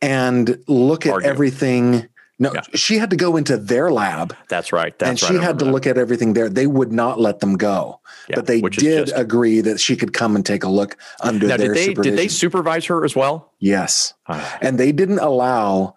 and 0.00 0.62
look 0.68 1.04
at 1.06 1.12
Argue. 1.12 1.28
everything. 1.28 2.08
No, 2.40 2.52
Yeah. 2.54 2.60
she 2.74 2.98
had 2.98 3.10
to 3.10 3.16
go 3.16 3.36
into 3.36 3.56
their 3.56 3.90
lab 3.90 4.34
That's 4.48 4.72
right. 4.72 4.96
That's 4.98 5.08
and 5.10 5.18
she 5.18 5.26
I 5.38 5.42
had 5.42 5.58
to 5.58 5.64
remember 5.64 5.72
look 5.72 5.86
at 5.88 5.98
everything 5.98 6.34
there. 6.34 6.48
They 6.48 6.66
would 6.68 6.92
not 6.92 7.18
let 7.20 7.40
them 7.40 7.56
go, 7.56 8.00
Yeah, 8.28 8.36
but 8.36 8.46
they 8.46 8.60
did 8.60 9.06
just- 9.06 9.12
agree 9.16 9.60
that 9.60 9.80
she 9.80 9.96
could 9.96 10.12
come 10.12 10.36
and 10.36 10.46
take 10.46 10.62
a 10.62 10.68
look 10.68 10.96
under 11.20 11.46
that. 11.48 11.58
Now, 11.58 11.64
their 11.64 11.74
did 11.74 11.76
they 11.76 11.84
supervision. 11.86 12.16
did 12.16 12.18
they 12.24 12.28
supervise 12.28 12.84
her 12.86 13.04
as 13.04 13.16
well? 13.16 13.52
yes, 13.58 14.14
Ah. 14.28 14.58
and 14.60 14.78
they 14.78 14.92
didn't 14.92 15.18
allow 15.18 15.96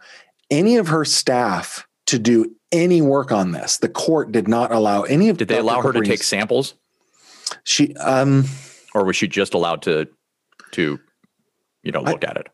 any 0.49 0.77
of 0.77 0.88
her 0.88 1.06
staff 1.06 1.86
to 2.08 2.17
do 2.17 2.56
any 2.71 3.01
work 3.01 3.32
on 3.32 3.51
this. 3.51 3.77
The 3.77 3.89
court 3.89 4.32
did 4.32 4.47
not 4.47 4.71
allow 4.71 5.04
any 5.04 5.30
of. 5.30 5.38
Did 5.38 5.47
they 5.49 5.58
allow 5.60 5.82
her 5.82 5.93
to 5.93 6.01
take 6.01 6.23
samples, 6.23 6.73
She 7.63 7.93
um. 7.97 8.45
or 8.95 9.06
was 9.06 9.15
she 9.15 9.27
just 9.27 9.54
allowed 9.54 9.82
to 9.84 10.08
to 10.71 10.99
you 11.84 11.91
know 11.91 12.01
look 12.01 12.23
at 12.23 12.38
it? 12.38 12.47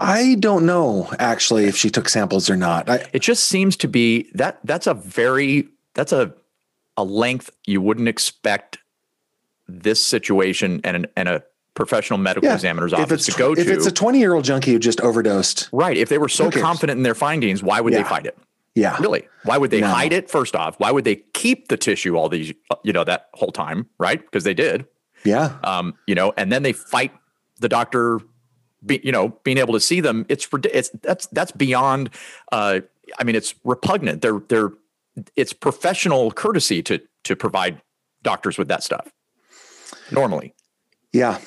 I 0.00 0.36
don't 0.36 0.64
know 0.66 1.10
actually 1.18 1.64
if 1.66 1.76
she 1.76 1.90
took 1.90 2.08
samples 2.08 2.48
or 2.50 2.56
not. 2.56 2.88
I, 2.88 3.06
It 3.12 3.20
just 3.20 3.44
seems 3.44 3.76
to 3.78 3.88
be 3.88 4.30
that 4.34 4.60
that's 4.64 4.86
a 4.86 4.94
very 4.94 5.68
that's 5.94 6.12
a 6.12 6.34
a 6.96 7.04
length 7.04 7.50
you 7.66 7.80
wouldn't 7.80 8.08
expect 8.08 8.78
this 9.68 10.02
situation 10.02 10.80
and 10.84 10.96
an, 10.96 11.06
and 11.16 11.28
a 11.28 11.42
professional 11.74 12.18
medical 12.18 12.48
yeah, 12.48 12.54
examiner's 12.54 12.92
if 12.92 12.98
office 12.98 13.28
it's 13.28 13.36
to 13.36 13.38
go 13.42 13.52
if 13.52 13.58
to. 13.58 13.62
If 13.62 13.68
it's 13.78 13.86
a 13.86 13.92
twenty 13.92 14.18
year 14.18 14.34
old 14.34 14.44
junkie 14.44 14.72
who 14.72 14.78
just 14.78 15.00
overdosed, 15.00 15.68
right. 15.72 15.96
If 15.96 16.08
they 16.08 16.18
were 16.18 16.28
so 16.28 16.50
confident 16.50 16.96
in 16.96 17.02
their 17.02 17.14
findings, 17.14 17.62
why 17.62 17.80
would 17.80 17.92
they 17.92 17.98
Yeah. 17.98 18.08
fight 18.08 18.26
it? 18.26 18.36
yeah, 18.74 18.96
Really? 19.00 19.28
Why 19.44 19.58
would 19.58 19.70
they 19.70 19.80
No. 19.80 19.88
hide 19.88 20.12
it? 20.12 20.30
First 20.30 20.54
off, 20.56 20.78
why 20.78 20.90
would 20.90 21.04
they 21.04 21.16
keep 21.34 21.68
the 21.68 21.76
tissue 21.76 22.16
all 22.16 22.28
these 22.28 22.52
you 22.84 22.92
know 22.92 23.04
that 23.04 23.28
whole 23.34 23.52
time? 23.52 23.86
Right? 23.98 24.20
Because 24.20 24.44
they 24.44 24.54
did. 24.54 24.86
yeah, 25.24 25.58
um, 25.64 25.94
you 26.06 26.14
know, 26.14 26.32
and 26.36 26.50
then 26.52 26.62
they 26.62 26.72
fight 26.72 27.12
the 27.60 27.68
doctor, 27.68 28.20
be, 28.84 29.00
you 29.02 29.12
know, 29.12 29.30
being 29.44 29.58
able 29.58 29.74
to 29.74 29.80
see 29.80 30.00
them. 30.00 30.26
It's 30.28 30.48
it's 30.52 30.90
that's 31.02 31.26
that's 31.26 31.52
beyond. 31.52 32.10
Uh, 32.52 32.80
I 33.18 33.24
mean, 33.24 33.36
it's 33.36 33.54
repugnant. 33.64 34.22
They're 34.22 34.40
they're 34.48 34.72
it's 35.36 35.52
professional 35.52 36.30
courtesy 36.30 36.82
to 36.84 37.00
to 37.24 37.36
provide 37.36 37.80
doctors 38.22 38.58
with 38.58 38.68
that 38.68 38.82
stuff 38.82 39.12
normally, 40.10 40.54
yeah. 41.12 41.38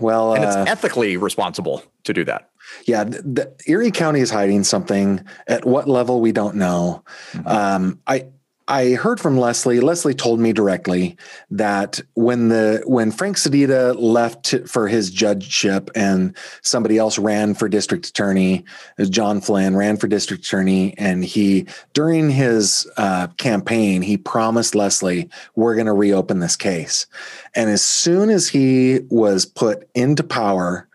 Well, 0.00 0.34
and 0.34 0.44
it's 0.44 0.54
uh, 0.54 0.64
ethically 0.68 1.16
responsible 1.16 1.82
to 2.04 2.12
do 2.12 2.24
that. 2.24 2.50
yeah, 2.84 3.04
the, 3.04 3.22
the 3.22 3.56
Erie 3.66 3.90
County 3.90 4.20
is 4.20 4.30
hiding 4.30 4.62
something. 4.64 5.24
At 5.48 5.64
what 5.64 5.88
level 5.88 6.20
we 6.20 6.32
don't 6.32 6.56
know. 6.56 7.02
Mm-hmm. 7.32 7.48
Um, 7.48 8.00
I 8.06 8.26
I 8.70 8.92
heard 8.92 9.18
from 9.18 9.38
Leslie. 9.38 9.80
Leslie 9.80 10.12
told 10.12 10.40
me 10.40 10.52
directly 10.52 11.16
that 11.50 12.02
when 12.12 12.48
the 12.48 12.82
when 12.86 13.10
Frank 13.10 13.38
Sedita 13.38 13.98
left 13.98 14.54
for 14.68 14.88
his 14.88 15.10
judgeship 15.10 15.90
and 15.94 16.36
somebody 16.60 16.98
else 16.98 17.18
ran 17.18 17.54
for 17.54 17.66
district 17.70 18.06
attorney, 18.06 18.66
John 19.08 19.40
Flynn 19.40 19.74
ran 19.74 19.96
for 19.96 20.06
district 20.06 20.44
attorney, 20.44 20.94
and 20.98 21.24
he 21.24 21.66
during 21.94 22.28
his 22.28 22.86
uh, 22.98 23.28
campaign 23.38 24.02
he 24.02 24.18
promised 24.18 24.74
Leslie, 24.74 25.30
"We're 25.56 25.74
going 25.74 25.86
to 25.86 25.94
reopen 25.94 26.40
this 26.40 26.56
case." 26.56 27.06
And 27.54 27.70
as 27.70 27.82
soon 27.82 28.28
as 28.28 28.48
he 28.48 29.00
was 29.08 29.46
put 29.46 29.88
into 29.94 30.22
power, 30.22 30.88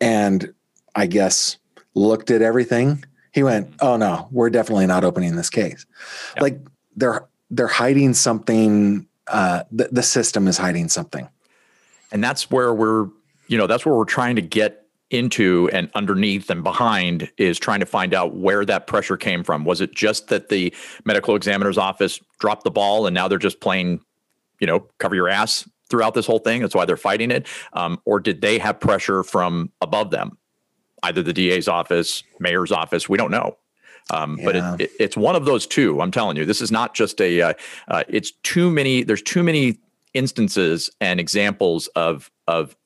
and 0.00 0.52
I 0.96 1.06
guess 1.06 1.58
looked 1.94 2.32
at 2.32 2.42
everything, 2.42 3.04
he 3.32 3.44
went, 3.44 3.72
"Oh 3.80 3.96
no, 3.96 4.26
we're 4.32 4.50
definitely 4.50 4.86
not 4.86 5.04
opening 5.04 5.36
this 5.36 5.50
case." 5.50 5.86
Yep. 6.34 6.42
Like 6.42 6.60
they're 6.96 7.26
they're 7.50 7.66
hiding 7.66 8.14
something. 8.14 9.06
Uh, 9.26 9.62
the, 9.70 9.88
the 9.92 10.02
system 10.02 10.48
is 10.48 10.58
hiding 10.58 10.88
something, 10.88 11.28
and 12.10 12.22
that's 12.22 12.50
where 12.50 12.74
we're 12.74 13.08
you 13.48 13.58
know 13.58 13.66
that's 13.66 13.84
where 13.84 13.94
we're 13.94 14.04
trying 14.04 14.36
to 14.36 14.42
get 14.42 14.80
into 15.10 15.68
and 15.72 15.90
underneath 15.94 16.48
and 16.50 16.62
behind 16.62 17.30
is 17.36 17.58
trying 17.58 17.80
to 17.80 17.86
find 17.86 18.14
out 18.14 18.36
where 18.36 18.64
that 18.64 18.86
pressure 18.86 19.16
came 19.16 19.42
from. 19.42 19.64
Was 19.64 19.80
it 19.80 19.94
just 19.94 20.28
that 20.28 20.48
the 20.48 20.72
medical 21.04 21.34
examiner's 21.34 21.76
office 21.76 22.20
dropped 22.38 22.64
the 22.64 22.70
ball 22.70 23.06
and 23.06 23.14
now 23.14 23.26
they're 23.26 23.38
just 23.38 23.60
playing, 23.60 24.00
you 24.60 24.66
know, 24.66 24.86
cover 24.98 25.16
your 25.16 25.28
ass 25.28 25.68
throughout 25.88 26.14
this 26.14 26.26
whole 26.26 26.38
thing? 26.38 26.60
That's 26.60 26.76
why 26.76 26.84
they're 26.84 26.96
fighting 26.96 27.32
it. 27.32 27.48
Um, 27.72 28.00
or 28.04 28.20
did 28.20 28.40
they 28.40 28.58
have 28.58 28.78
pressure 28.78 29.24
from 29.24 29.72
above 29.80 30.10
them? 30.10 30.38
Either 31.02 31.22
the 31.22 31.32
DA's 31.32 31.66
office, 31.66 32.22
mayor's 32.38 32.70
office, 32.70 33.08
we 33.08 33.18
don't 33.18 33.30
know. 33.30 33.56
Um, 34.10 34.38
yeah. 34.38 34.44
But 34.44 34.56
it, 34.56 34.80
it, 34.80 34.90
it's 34.98 35.16
one 35.16 35.36
of 35.36 35.44
those 35.44 35.66
two. 35.66 36.00
I'm 36.00 36.10
telling 36.10 36.36
you, 36.36 36.44
this 36.44 36.60
is 36.60 36.70
not 36.70 36.94
just 36.94 37.20
a. 37.20 37.40
Uh, 37.40 37.54
uh, 37.88 38.04
it's 38.08 38.32
too 38.42 38.70
many. 38.70 39.02
There's 39.02 39.22
too 39.22 39.42
many 39.42 39.78
instances 40.14 40.90
and 41.00 41.20
examples 41.20 41.86
of 41.88 42.30
of 42.46 42.76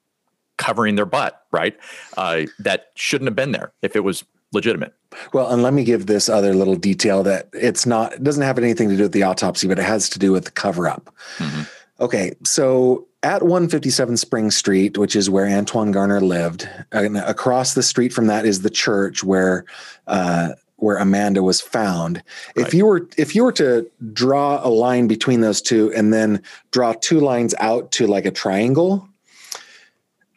covering 0.56 0.96
their 0.96 1.06
butt, 1.06 1.44
right? 1.50 1.76
Uh, 2.16 2.42
that 2.58 2.92
shouldn't 2.94 3.26
have 3.26 3.36
been 3.36 3.52
there 3.52 3.72
if 3.82 3.96
it 3.96 4.00
was 4.00 4.24
legitimate. 4.52 4.94
Well, 5.32 5.50
and 5.50 5.62
let 5.62 5.74
me 5.74 5.84
give 5.84 6.06
this 6.06 6.28
other 6.28 6.54
little 6.54 6.76
detail 6.76 7.22
that 7.24 7.48
it's 7.52 7.86
not. 7.86 8.14
It 8.14 8.24
doesn't 8.24 8.42
have 8.42 8.58
anything 8.58 8.88
to 8.88 8.96
do 8.96 9.02
with 9.04 9.12
the 9.12 9.22
autopsy, 9.22 9.68
but 9.68 9.78
it 9.78 9.84
has 9.84 10.08
to 10.10 10.18
do 10.18 10.32
with 10.32 10.44
the 10.44 10.50
cover 10.50 10.88
up. 10.88 11.14
Mm-hmm. 11.38 11.62
Okay, 12.00 12.34
so 12.42 13.06
at 13.22 13.42
157 13.42 14.16
Spring 14.16 14.50
Street, 14.50 14.98
which 14.98 15.14
is 15.14 15.30
where 15.30 15.46
Antoine 15.46 15.92
Garner 15.92 16.20
lived, 16.20 16.68
and 16.90 17.16
across 17.16 17.74
the 17.74 17.82
street 17.82 18.12
from 18.12 18.26
that 18.26 18.44
is 18.44 18.62
the 18.62 18.70
church 18.70 19.22
where 19.22 19.64
uh, 20.08 20.50
where 20.84 20.98
Amanda 20.98 21.42
was 21.42 21.60
found. 21.60 22.22
Right. 22.56 22.66
If 22.66 22.74
you 22.74 22.86
were 22.86 23.08
if 23.16 23.34
you 23.34 23.42
were 23.42 23.52
to 23.52 23.90
draw 24.12 24.60
a 24.62 24.68
line 24.68 25.08
between 25.08 25.40
those 25.40 25.60
two 25.60 25.92
and 25.94 26.12
then 26.12 26.42
draw 26.70 26.92
two 26.92 27.20
lines 27.20 27.54
out 27.58 27.90
to 27.92 28.06
like 28.06 28.26
a 28.26 28.30
triangle, 28.30 29.08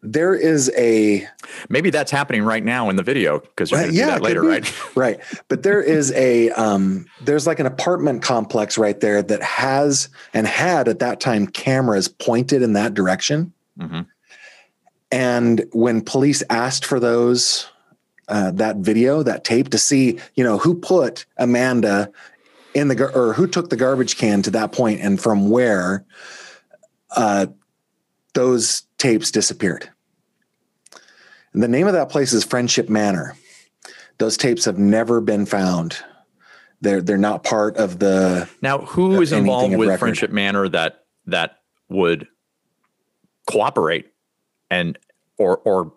there 0.02 0.34
is 0.34 0.72
a 0.78 1.28
maybe 1.70 1.90
that's 1.90 2.12
happening 2.12 2.44
right 2.44 2.64
now 2.64 2.90
in 2.90 2.96
the 2.96 3.04
video 3.04 3.40
because 3.40 3.72
you're 3.72 3.82
going 3.82 3.92
to 3.92 3.98
yeah, 3.98 4.06
do 4.06 4.12
that 4.12 4.22
later, 4.22 4.42
right? 4.42 4.74
right. 4.96 5.20
But 5.50 5.64
there 5.64 5.82
is 5.82 6.12
a 6.14 6.50
um, 6.52 7.06
there's 7.22 7.46
like 7.46 7.60
an 7.60 7.66
apartment 7.66 8.22
complex 8.22 8.78
right 8.78 9.00
there 9.00 9.22
that 9.22 9.44
has 9.44 10.10
and 10.34 10.48
had 10.48 10.88
at 10.88 11.00
that 11.00 11.20
time 11.20 11.48
cameras 11.48 12.08
pointed 12.08 12.62
in 12.62 12.74
that 12.74 12.94
direction. 12.94 13.54
Mm-hmm. 13.80 14.02
And 15.12 15.66
when 15.72 16.02
police 16.02 16.44
asked 16.50 16.86
for 16.86 17.00
those 17.00 17.70
uh, 18.28 18.52
that 18.52 18.78
video, 18.78 19.24
that 19.24 19.44
tape, 19.44 19.70
to 19.70 19.78
see 19.78 20.20
you 20.36 20.44
know 20.44 20.58
who 20.58 20.76
put 20.76 21.26
Amanda 21.38 22.12
in 22.74 22.88
the 22.88 23.12
or 23.14 23.34
who 23.34 23.48
took 23.48 23.70
the 23.70 23.78
garbage 23.78 24.18
can 24.18 24.42
to 24.44 24.52
that 24.52 24.72
point 24.72 25.02
and 25.02 25.20
from 25.20 25.50
where. 25.50 26.06
Uh, 27.10 27.48
those 28.38 28.84
tapes 29.00 29.32
disappeared. 29.32 29.90
And 31.54 31.64
the 31.64 31.68
name 31.68 31.88
of 31.88 31.94
that 31.94 32.10
place 32.10 32.34
is 32.34 32.44
Friendship 32.44 32.88
Manor. 32.88 33.36
Those 34.20 34.38
tapes 34.38 34.66
have 34.66 34.78
never 34.78 35.22
been 35.22 35.48
found. 35.48 35.98
They're 36.82 37.02
they're 37.02 37.18
not 37.18 37.44
part 37.44 37.78
of 37.78 37.98
the. 37.98 38.48
Now, 38.62 38.80
who 38.80 39.20
is 39.22 39.32
involved 39.32 39.76
with 39.76 39.90
record. 39.90 40.00
Friendship 40.00 40.32
Manor 40.32 40.70
that 40.70 41.06
that 41.26 41.62
would 41.90 42.28
cooperate 43.48 44.12
and 44.70 45.00
or 45.40 45.58
or 45.58 45.94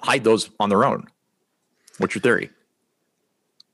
hide 0.00 0.24
those 0.24 0.48
on 0.58 0.70
their 0.70 0.86
own? 0.86 1.06
What's 1.98 2.14
your 2.14 2.22
theory? 2.22 2.50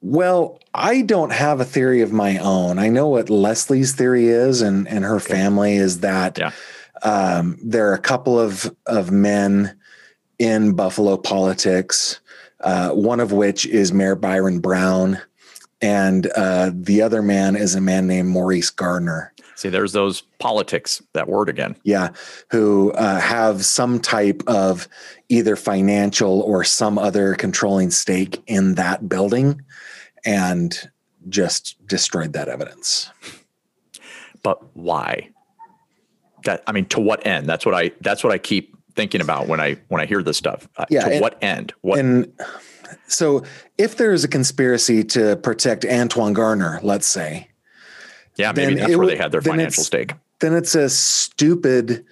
Well, 0.03 0.61
I 0.73 1.03
don't 1.03 1.33
have 1.33 1.61
a 1.61 1.65
theory 1.65 2.01
of 2.01 2.13
my 2.13 2.39
own. 2.39 2.79
I 2.79 2.89
know 2.89 3.09
what 3.09 3.29
Leslie's 3.29 3.93
theory 3.93 4.29
is, 4.29 4.63
and 4.63 4.89
and 4.89 5.05
her 5.05 5.21
family 5.21 5.77
is 5.77 6.01
that 6.01 6.39
yeah. 6.39 6.53
um, 7.03 7.59
there 7.63 7.91
are 7.91 7.95
a 7.95 7.99
couple 7.99 8.39
of 8.39 8.75
of 8.87 9.11
men 9.11 9.79
in 10.39 10.73
Buffalo 10.73 11.19
politics, 11.19 12.21
uh, 12.61 12.91
one 12.91 13.21
of 13.21 13.33
which 13.33 13.67
is 13.67 13.93
Mayor 13.93 14.17
Byron 14.17 14.61
Brown, 14.61 15.21
and 15.83 16.27
uh, 16.35 16.71
the 16.73 17.03
other 17.03 17.23
man 17.23 17.55
is 17.55 17.75
a 17.75 17.81
man 17.81 18.07
named 18.07 18.29
Maurice 18.29 18.71
Gardner. 18.71 19.35
See, 19.61 19.69
there's 19.69 19.93
those 19.93 20.23
politics, 20.39 21.03
that 21.13 21.29
word 21.29 21.51
again. 21.51 21.77
Yeah, 21.83 22.13
who 22.51 22.93
uh, 22.93 23.21
have 23.21 23.63
some 23.63 24.01
type 24.01 24.43
of 24.47 24.89
either 25.29 25.55
financial 25.55 26.41
or 26.41 26.65
some 26.65 26.97
other 26.97 27.35
controlling 27.35 27.91
stake 27.91 28.43
in 28.47 28.77
that 28.77 29.07
building 29.07 29.61
and 30.25 30.91
just 31.29 31.77
destroyed 31.87 32.33
that 32.33 32.49
evidence. 32.49 33.11
But 34.43 34.75
why? 34.75 35.29
That 36.45 36.63
I 36.67 36.73
mean, 36.73 36.87
to 36.87 37.01
what 37.01 37.27
end? 37.27 37.47
That's 37.47 37.67
what 37.67 37.75
I. 37.75 37.91
That's 38.01 38.25
what 38.25 38.33
I 38.33 38.39
keep 38.39 38.75
thinking 38.95 39.21
about 39.21 39.47
when 39.47 39.61
I 39.61 39.77
when 39.89 40.01
I 40.01 40.07
hear 40.07 40.23
this 40.23 40.39
stuff. 40.39 40.67
Uh, 40.79 40.87
yeah, 40.89 41.05
to 41.05 41.13
and, 41.13 41.21
what 41.21 41.37
end? 41.43 41.75
What? 41.83 41.99
And 41.99 42.33
so, 43.09 43.45
if 43.77 43.99
there 43.99 44.13
is 44.13 44.25
a 44.25 44.29
conspiracy 44.29 45.05
to 45.05 45.37
protect 45.37 45.85
Antoine 45.85 46.33
Garner, 46.33 46.81
let's 46.83 47.07
say, 47.07 47.50
yeah, 48.41 48.53
maybe 48.53 48.75
that's 48.75 48.97
where 48.97 49.07
they 49.07 49.17
had 49.17 49.33
their 49.33 49.43
financial 49.43 49.85
stake. 49.85 50.15
Then 50.41 50.55
it's 50.55 50.75
a 50.75 50.89
stupid, 50.89 52.05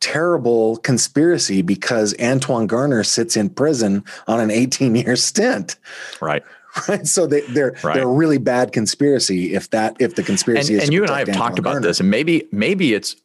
terrible 0.00 0.76
conspiracy 0.78 1.62
because 1.62 2.14
Antoine 2.20 2.66
Garner 2.66 3.04
sits 3.04 3.36
in 3.36 3.50
prison 3.50 4.04
on 4.26 4.40
an 4.40 4.50
18 4.50 4.94
year 4.96 5.16
stint. 5.16 5.76
Right. 6.20 6.42
Right. 6.88 7.04
So 7.04 7.26
they, 7.26 7.40
they're 7.40 7.74
right. 7.82 7.96
they're 7.96 8.04
a 8.04 8.12
really 8.12 8.38
bad 8.38 8.70
conspiracy 8.72 9.54
if 9.54 9.70
that 9.70 9.96
if 9.98 10.14
the 10.14 10.22
conspiracy 10.22 10.74
and, 10.74 10.82
is 10.82 10.88
and 10.88 10.94
you 10.94 11.02
and 11.02 11.10
I 11.10 11.18
have 11.18 11.28
Antoine 11.28 11.42
talked 11.48 11.58
about 11.58 11.72
Garner. 11.72 11.88
this, 11.88 11.98
and 11.98 12.08
maybe 12.08 12.46
maybe 12.52 12.94
it's 12.94 13.16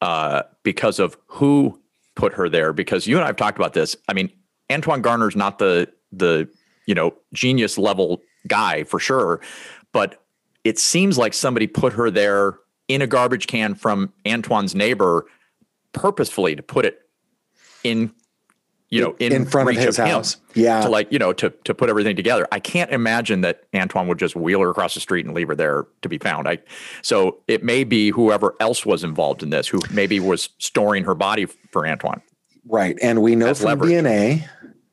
uh, 0.00 0.42
because 0.64 0.98
of 0.98 1.16
who 1.26 1.78
put 2.16 2.34
her 2.34 2.48
there 2.48 2.72
because 2.72 3.06
you 3.06 3.14
and 3.16 3.22
I 3.22 3.28
have 3.28 3.36
talked 3.36 3.56
about 3.56 3.72
this. 3.72 3.94
I 4.08 4.14
mean, 4.14 4.32
Antoine 4.68 5.00
Garner's 5.00 5.36
not 5.36 5.60
the 5.60 5.92
the 6.10 6.48
you 6.86 6.94
know 6.96 7.14
genius 7.32 7.78
level 7.78 8.20
guy 8.48 8.82
for 8.82 8.98
sure, 8.98 9.40
but 9.92 10.21
it 10.64 10.78
seems 10.78 11.18
like 11.18 11.34
somebody 11.34 11.66
put 11.66 11.94
her 11.94 12.10
there 12.10 12.58
in 12.88 13.02
a 13.02 13.06
garbage 13.06 13.46
can 13.46 13.74
from 13.74 14.12
Antoine's 14.26 14.74
neighbor 14.74 15.26
purposefully 15.92 16.56
to 16.56 16.62
put 16.62 16.84
it 16.84 17.00
in 17.84 18.12
you 18.92 19.00
know 19.00 19.16
in, 19.18 19.32
in 19.32 19.46
front 19.46 19.70
of 19.70 19.76
his 19.76 19.98
of 19.98 20.06
house. 20.06 20.36
Yeah. 20.54 20.82
to 20.82 20.88
like 20.88 21.10
you 21.10 21.18
know 21.18 21.32
to 21.32 21.50
to 21.64 21.74
put 21.74 21.88
everything 21.88 22.14
together. 22.14 22.46
I 22.52 22.60
can't 22.60 22.90
imagine 22.90 23.40
that 23.40 23.64
antoine 23.74 24.06
would 24.08 24.18
just 24.18 24.36
wheel 24.36 24.60
her 24.60 24.70
across 24.70 24.94
the 24.94 25.00
street 25.00 25.24
and 25.24 25.34
leave 25.34 25.48
her 25.48 25.54
there 25.54 25.86
to 26.02 26.08
be 26.08 26.18
found. 26.18 26.46
I 26.46 26.58
so 27.00 27.38
it 27.48 27.64
may 27.64 27.84
be 27.84 28.10
whoever 28.10 28.54
else 28.60 28.84
was 28.84 29.02
involved 29.02 29.42
in 29.42 29.50
this 29.50 29.66
who 29.66 29.80
maybe 29.90 30.20
was 30.20 30.50
storing 30.58 31.04
her 31.04 31.14
body 31.14 31.46
for 31.46 31.86
antoine. 31.86 32.20
Right. 32.66 32.96
And 33.02 33.22
we 33.22 33.34
know 33.34 33.54
from 33.54 33.66
leverage. 33.66 33.90
dna 33.92 34.48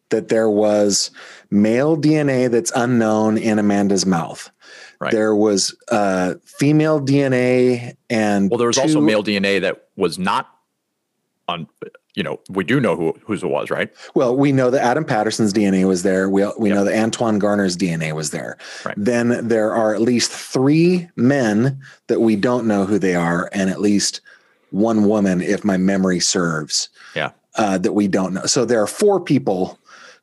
that 0.10 0.30
there 0.30 0.50
was 0.50 1.12
male 1.52 1.98
dna 1.98 2.50
that's 2.50 2.72
unknown 2.76 3.38
in 3.38 3.60
amanda's 3.60 4.06
mouth 4.06 4.50
Right. 5.00 5.12
There 5.12 5.34
was 5.34 5.76
uh, 5.90 6.36
female 6.44 7.00
DNA, 7.00 7.96
and 8.10 8.50
well, 8.50 8.58
there 8.58 8.68
was 8.68 8.76
two, 8.76 8.82
also 8.84 9.00
male 9.00 9.24
DNA 9.24 9.62
that 9.62 9.88
was 9.96 10.20
not 10.20 10.54
on 11.48 11.68
you 12.16 12.24
know, 12.24 12.38
we 12.50 12.66
do 12.66 12.82
know 12.82 12.98
who 12.98 13.18
whose 13.24 13.44
it 13.44 13.48
was, 13.48 13.70
right? 13.70 13.90
Well, 14.14 14.36
we 14.36 14.52
know 14.52 14.70
that 14.72 14.84
Adam 14.84 15.06
Patterson's 15.06 15.54
DNA 15.54 15.88
was 15.88 16.04
there. 16.04 16.30
We 16.30 16.46
we 16.58 16.68
yep. 16.68 16.78
know 16.78 16.84
that 16.84 17.02
Antoine 17.02 17.40
Garner's 17.40 17.78
DNA 17.78 18.14
was 18.14 18.32
there. 18.32 18.58
Right. 18.84 18.96
Then 18.98 19.48
there 19.48 19.74
are 19.74 19.96
at 19.96 20.02
least 20.02 20.30
three 20.30 21.08
men 21.16 21.80
that 22.08 22.20
we 22.20 22.36
don't 22.36 22.68
know 22.68 22.86
who 22.86 23.00
they 23.00 23.16
are, 23.16 23.50
and 23.54 23.70
at 23.70 23.80
least 23.80 24.20
one 24.72 25.06
woman, 25.06 25.42
if 25.42 25.64
my 25.64 25.78
memory 25.78 26.20
serves. 26.20 26.90
Yeah. 27.16 27.32
Uh, 27.56 27.78
that 27.78 27.94
we 27.94 28.08
don't 28.08 28.34
know. 28.34 28.46
So 28.46 28.64
there 28.64 28.82
are 28.82 28.88
four 28.88 29.20
people 29.20 29.79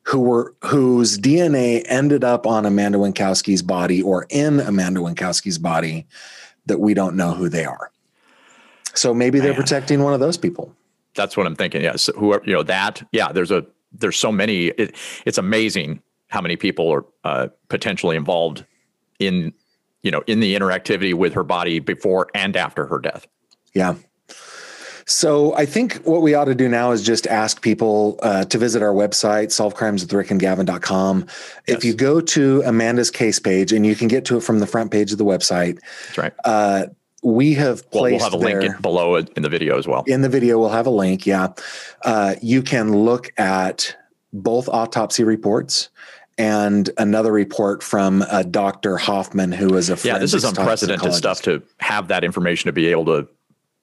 who 0.07 0.21
were 0.21 0.55
whose 0.65 1.17
DNA 1.17 1.83
ended 1.87 2.23
up 2.23 2.47
on 2.47 2.65
Amanda 2.65 2.97
Wienckowski's 2.97 3.61
body 3.61 4.01
or 4.01 4.25
in 4.29 4.59
Amanda 4.59 5.01
Wienckowski's 5.01 5.57
body 5.57 6.07
that 6.65 6.79
we 6.79 6.93
don't 6.93 7.15
know 7.15 7.33
who 7.33 7.49
they 7.49 7.65
are. 7.65 7.91
So 8.93 9.13
maybe 9.13 9.39
they're 9.39 9.53
Man. 9.53 9.61
protecting 9.61 10.03
one 10.03 10.13
of 10.13 10.19
those 10.19 10.37
people 10.37 10.73
that's 11.17 11.35
what 11.35 11.45
I'm 11.45 11.55
thinking. 11.55 11.81
Yes, 11.81 12.03
so 12.03 12.13
whoever 12.13 12.45
you 12.45 12.53
know 12.53 12.63
that. 12.63 13.05
Yeah, 13.11 13.33
there's 13.33 13.51
a 13.51 13.65
there's 13.91 14.17
so 14.17 14.31
many. 14.31 14.67
It, 14.67 14.95
it's 15.25 15.37
amazing 15.37 16.01
how 16.27 16.39
many 16.39 16.55
people 16.55 16.89
are 16.89 17.05
uh, 17.25 17.47
potentially 17.67 18.15
involved 18.15 18.63
in 19.19 19.53
you 20.03 20.11
know, 20.11 20.23
in 20.27 20.39
the 20.39 20.55
interactivity 20.55 21.13
with 21.13 21.33
her 21.33 21.43
body 21.43 21.79
before 21.79 22.27
and 22.33 22.55
after 22.55 22.85
her 22.85 22.99
death. 22.99 23.27
Yeah. 23.73 23.95
So 25.07 25.55
I 25.55 25.65
think 25.65 25.95
what 26.03 26.21
we 26.21 26.33
ought 26.33 26.45
to 26.45 26.55
do 26.55 26.67
now 26.67 26.91
is 26.91 27.01
just 27.01 27.27
ask 27.27 27.61
people 27.61 28.19
uh, 28.21 28.43
to 28.43 28.57
visit 28.57 28.83
our 28.83 28.93
website, 28.93 29.47
solvecrimeswithrickandgavin.com. 29.47 31.25
Yes. 31.65 31.77
If 31.77 31.85
you 31.85 31.93
go 31.93 32.19
to 32.19 32.61
Amanda's 32.65 33.09
case 33.09 33.39
page, 33.39 33.71
and 33.71 33.85
you 33.85 33.95
can 33.95 34.09
get 34.09 34.25
to 34.25 34.37
it 34.37 34.41
from 34.41 34.59
the 34.59 34.67
front 34.67 34.91
page 34.91 35.13
of 35.13 35.17
the 35.17 35.23
website. 35.23 35.79
That's 36.07 36.17
right. 36.17 36.33
Uh, 36.43 36.87
we 37.23 37.53
have 37.53 37.89
placed. 37.89 38.21
Well, 38.21 38.39
we'll 38.39 38.49
have 38.49 38.61
a 38.61 38.67
link 38.67 38.81
below 38.81 39.15
it 39.15 39.29
in 39.37 39.43
the 39.43 39.49
video 39.49 39.77
as 39.77 39.87
well. 39.87 40.03
In 40.07 40.21
the 40.21 40.29
video, 40.29 40.59
we'll 40.59 40.69
have 40.69 40.87
a 40.87 40.91
link. 40.91 41.25
Yeah, 41.25 41.53
uh, 42.03 42.35
you 42.41 42.61
can 42.61 42.93
look 42.93 43.31
at 43.37 43.95
both 44.33 44.67
autopsy 44.67 45.23
reports 45.23 45.89
and 46.37 46.89
another 46.97 47.31
report 47.31 47.81
from 47.81 48.23
uh, 48.29 48.43
Dr. 48.43 48.97
Hoffman, 48.97 49.53
who 49.53 49.75
is 49.75 49.89
a 49.89 49.97
yeah. 50.05 50.19
This 50.19 50.33
is 50.33 50.43
unprecedented 50.43 51.13
stuff 51.13 51.41
to 51.43 51.63
have 51.79 52.09
that 52.09 52.25
information 52.25 52.67
to 52.67 52.73
be 52.73 52.87
able 52.87 53.05
to 53.05 53.27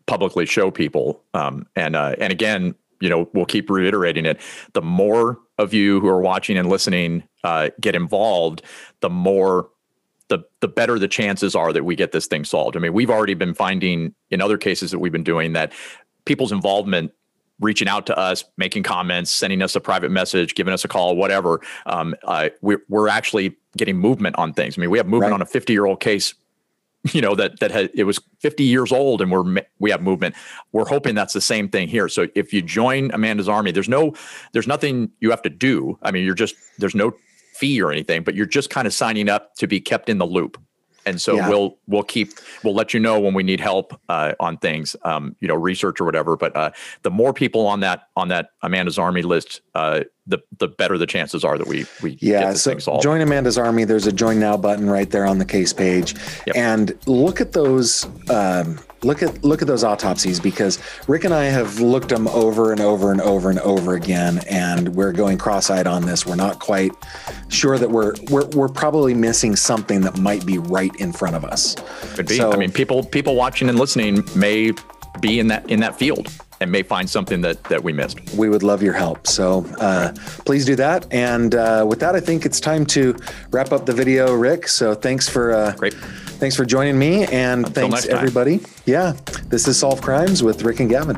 publicly 0.06 0.46
show 0.46 0.70
people. 0.70 1.22
Um, 1.34 1.66
and 1.76 1.96
uh, 1.96 2.16
and 2.18 2.32
again, 2.32 2.74
you 3.00 3.08
know, 3.08 3.28
we'll 3.32 3.46
keep 3.46 3.70
reiterating 3.70 4.26
it. 4.26 4.40
The 4.72 4.82
more 4.82 5.38
of 5.58 5.72
you 5.72 6.00
who 6.00 6.08
are 6.08 6.20
watching 6.20 6.56
and 6.56 6.68
listening 6.68 7.24
uh, 7.42 7.70
get 7.80 7.94
involved, 7.94 8.62
the 9.00 9.10
more 9.10 9.68
the 10.28 10.40
the 10.60 10.68
better 10.68 10.98
the 10.98 11.08
chances 11.08 11.54
are 11.54 11.72
that 11.72 11.84
we 11.84 11.96
get 11.96 12.12
this 12.12 12.26
thing 12.26 12.44
solved. 12.44 12.76
I 12.76 12.80
mean, 12.80 12.92
we've 12.92 13.10
already 13.10 13.34
been 13.34 13.54
finding 13.54 14.14
in 14.30 14.40
other 14.40 14.58
cases 14.58 14.90
that 14.90 14.98
we've 14.98 15.12
been 15.12 15.24
doing 15.24 15.52
that 15.52 15.72
people's 16.24 16.52
involvement 16.52 17.12
reaching 17.60 17.88
out 17.88 18.06
to 18.06 18.18
us, 18.18 18.44
making 18.56 18.82
comments, 18.82 19.30
sending 19.30 19.62
us 19.62 19.76
a 19.76 19.80
private 19.80 20.10
message, 20.10 20.54
giving 20.54 20.74
us 20.74 20.84
a 20.84 20.88
call, 20.88 21.16
whatever. 21.16 21.60
Um, 21.86 22.14
uh, 22.24 22.48
we're, 22.62 22.82
we're 22.88 23.08
actually 23.08 23.56
getting 23.76 23.96
movement 23.96 24.36
on 24.36 24.52
things. 24.52 24.76
I 24.76 24.80
mean, 24.80 24.90
we 24.90 24.98
have 24.98 25.06
movement 25.06 25.30
right. 25.30 25.34
on 25.34 25.42
a 25.42 25.46
50 25.46 25.72
year 25.72 25.86
old 25.86 26.00
case 26.00 26.34
you 27.12 27.20
know 27.20 27.34
that 27.34 27.60
that 27.60 27.70
had, 27.70 27.90
it 27.94 28.04
was 28.04 28.20
50 28.40 28.64
years 28.64 28.92
old 28.92 29.20
and 29.20 29.30
we're 29.30 29.62
we 29.78 29.90
have 29.90 30.02
movement. 30.02 30.34
We're 30.72 30.86
hoping 30.86 31.14
that's 31.14 31.34
the 31.34 31.40
same 31.40 31.68
thing 31.68 31.88
here. 31.88 32.08
So 32.08 32.28
if 32.34 32.52
you 32.52 32.62
join 32.62 33.10
amanda's 33.12 33.48
army 33.48 33.72
there's 33.72 33.88
no 33.88 34.14
there's 34.52 34.66
nothing 34.66 35.10
you 35.20 35.30
have 35.30 35.42
to 35.42 35.50
do. 35.50 35.98
I 36.02 36.10
mean 36.10 36.24
you're 36.24 36.34
just 36.34 36.54
there's 36.78 36.94
no 36.94 37.14
fee 37.54 37.80
or 37.80 37.92
anything 37.92 38.22
but 38.22 38.34
you're 38.34 38.46
just 38.46 38.70
kind 38.70 38.86
of 38.86 38.92
signing 38.92 39.28
up 39.28 39.54
to 39.56 39.66
be 39.66 39.80
kept 39.80 40.08
in 40.08 40.18
the 40.18 40.26
loop. 40.26 40.60
And 41.06 41.20
so 41.20 41.36
yeah. 41.36 41.48
we'll 41.48 41.76
we'll 41.86 42.02
keep 42.02 42.32
we'll 42.62 42.74
let 42.74 42.94
you 42.94 43.00
know 43.00 43.20
when 43.20 43.34
we 43.34 43.42
need 43.42 43.60
help 43.60 43.98
uh, 44.08 44.32
on 44.40 44.56
things 44.56 44.96
um, 45.02 45.36
you 45.40 45.48
know 45.48 45.54
research 45.54 46.00
or 46.00 46.04
whatever. 46.04 46.36
But 46.36 46.56
uh, 46.56 46.70
the 47.02 47.10
more 47.10 47.34
people 47.34 47.66
on 47.66 47.80
that 47.80 48.08
on 48.16 48.28
that 48.28 48.50
amanda's 48.62 48.98
army 48.98 49.22
list 49.22 49.60
uh, 49.74 50.04
the 50.26 50.38
the 50.58 50.68
better 50.68 50.96
the 50.96 51.06
chances 51.06 51.44
are 51.44 51.58
that 51.58 51.66
we 51.66 51.84
we 52.02 52.16
yeah 52.20 52.54
so 52.54 53.00
join 53.00 53.20
amanda's 53.20 53.58
army 53.58 53.84
there's 53.84 54.06
a 54.06 54.12
join 54.12 54.40
now 54.40 54.56
button 54.56 54.88
right 54.88 55.10
there 55.10 55.26
on 55.26 55.38
the 55.38 55.44
case 55.44 55.72
page 55.72 56.14
yep. 56.46 56.56
and 56.56 56.98
look 57.06 57.40
at 57.40 57.52
those 57.52 58.06
um, 58.30 58.78
look 59.04 59.22
at 59.22 59.44
look 59.44 59.62
at 59.62 59.68
those 59.68 59.84
autopsies 59.84 60.40
because 60.40 60.78
Rick 61.06 61.24
and 61.24 61.34
I 61.34 61.44
have 61.44 61.80
looked 61.80 62.08
them 62.08 62.26
over 62.28 62.72
and 62.72 62.80
over 62.80 63.12
and 63.12 63.20
over 63.20 63.50
and 63.50 63.58
over 63.60 63.94
again, 63.94 64.40
and 64.50 64.94
we're 64.94 65.12
going 65.12 65.38
cross-eyed 65.38 65.86
on 65.86 66.06
this. 66.06 66.26
We're 66.26 66.36
not 66.36 66.58
quite 66.58 66.92
sure 67.48 67.78
that 67.78 67.90
we're 67.90 68.14
we're 68.30 68.46
we're 68.48 68.68
probably 68.68 69.14
missing 69.14 69.56
something 69.56 70.00
that 70.02 70.18
might 70.18 70.44
be 70.46 70.58
right 70.58 70.94
in 70.96 71.12
front 71.12 71.36
of 71.36 71.44
us. 71.44 71.76
Could 72.14 72.28
be. 72.28 72.36
So, 72.36 72.52
I 72.52 72.56
mean, 72.56 72.72
people 72.72 73.04
people 73.04 73.36
watching 73.36 73.68
and 73.68 73.78
listening 73.78 74.24
may 74.34 74.72
be 75.20 75.38
in 75.38 75.48
that 75.48 75.68
in 75.70 75.80
that 75.80 75.96
field 75.98 76.32
and 76.64 76.72
may 76.72 76.82
find 76.82 77.08
something 77.08 77.40
that 77.42 77.62
that 77.64 77.82
we 77.82 77.92
missed. 77.92 78.18
We 78.34 78.48
would 78.48 78.62
love 78.62 78.82
your 78.82 78.94
help. 78.94 79.26
So 79.26 79.64
uh, 79.78 80.12
please 80.44 80.64
do 80.64 80.74
that. 80.76 81.06
And 81.12 81.54
uh, 81.54 81.86
with 81.88 82.00
that, 82.00 82.16
I 82.16 82.20
think 82.20 82.44
it's 82.44 82.58
time 82.58 82.84
to 82.86 83.14
wrap 83.50 83.70
up 83.70 83.86
the 83.86 83.92
video, 83.92 84.34
Rick. 84.34 84.66
So 84.66 84.94
thanks 84.94 85.28
for 85.28 85.52
uh, 85.52 85.72
great. 85.76 85.94
Thanks 85.94 86.56
for 86.56 86.64
joining 86.64 86.98
me, 86.98 87.24
and 87.26 87.64
Until 87.66 87.90
thanks 87.90 88.06
everybody. 88.06 88.60
Yeah, 88.86 89.12
this 89.48 89.68
is 89.68 89.78
Solve 89.78 90.02
Crimes 90.02 90.42
with 90.42 90.62
Rick 90.62 90.80
and 90.80 90.90
Gavin. 90.90 91.16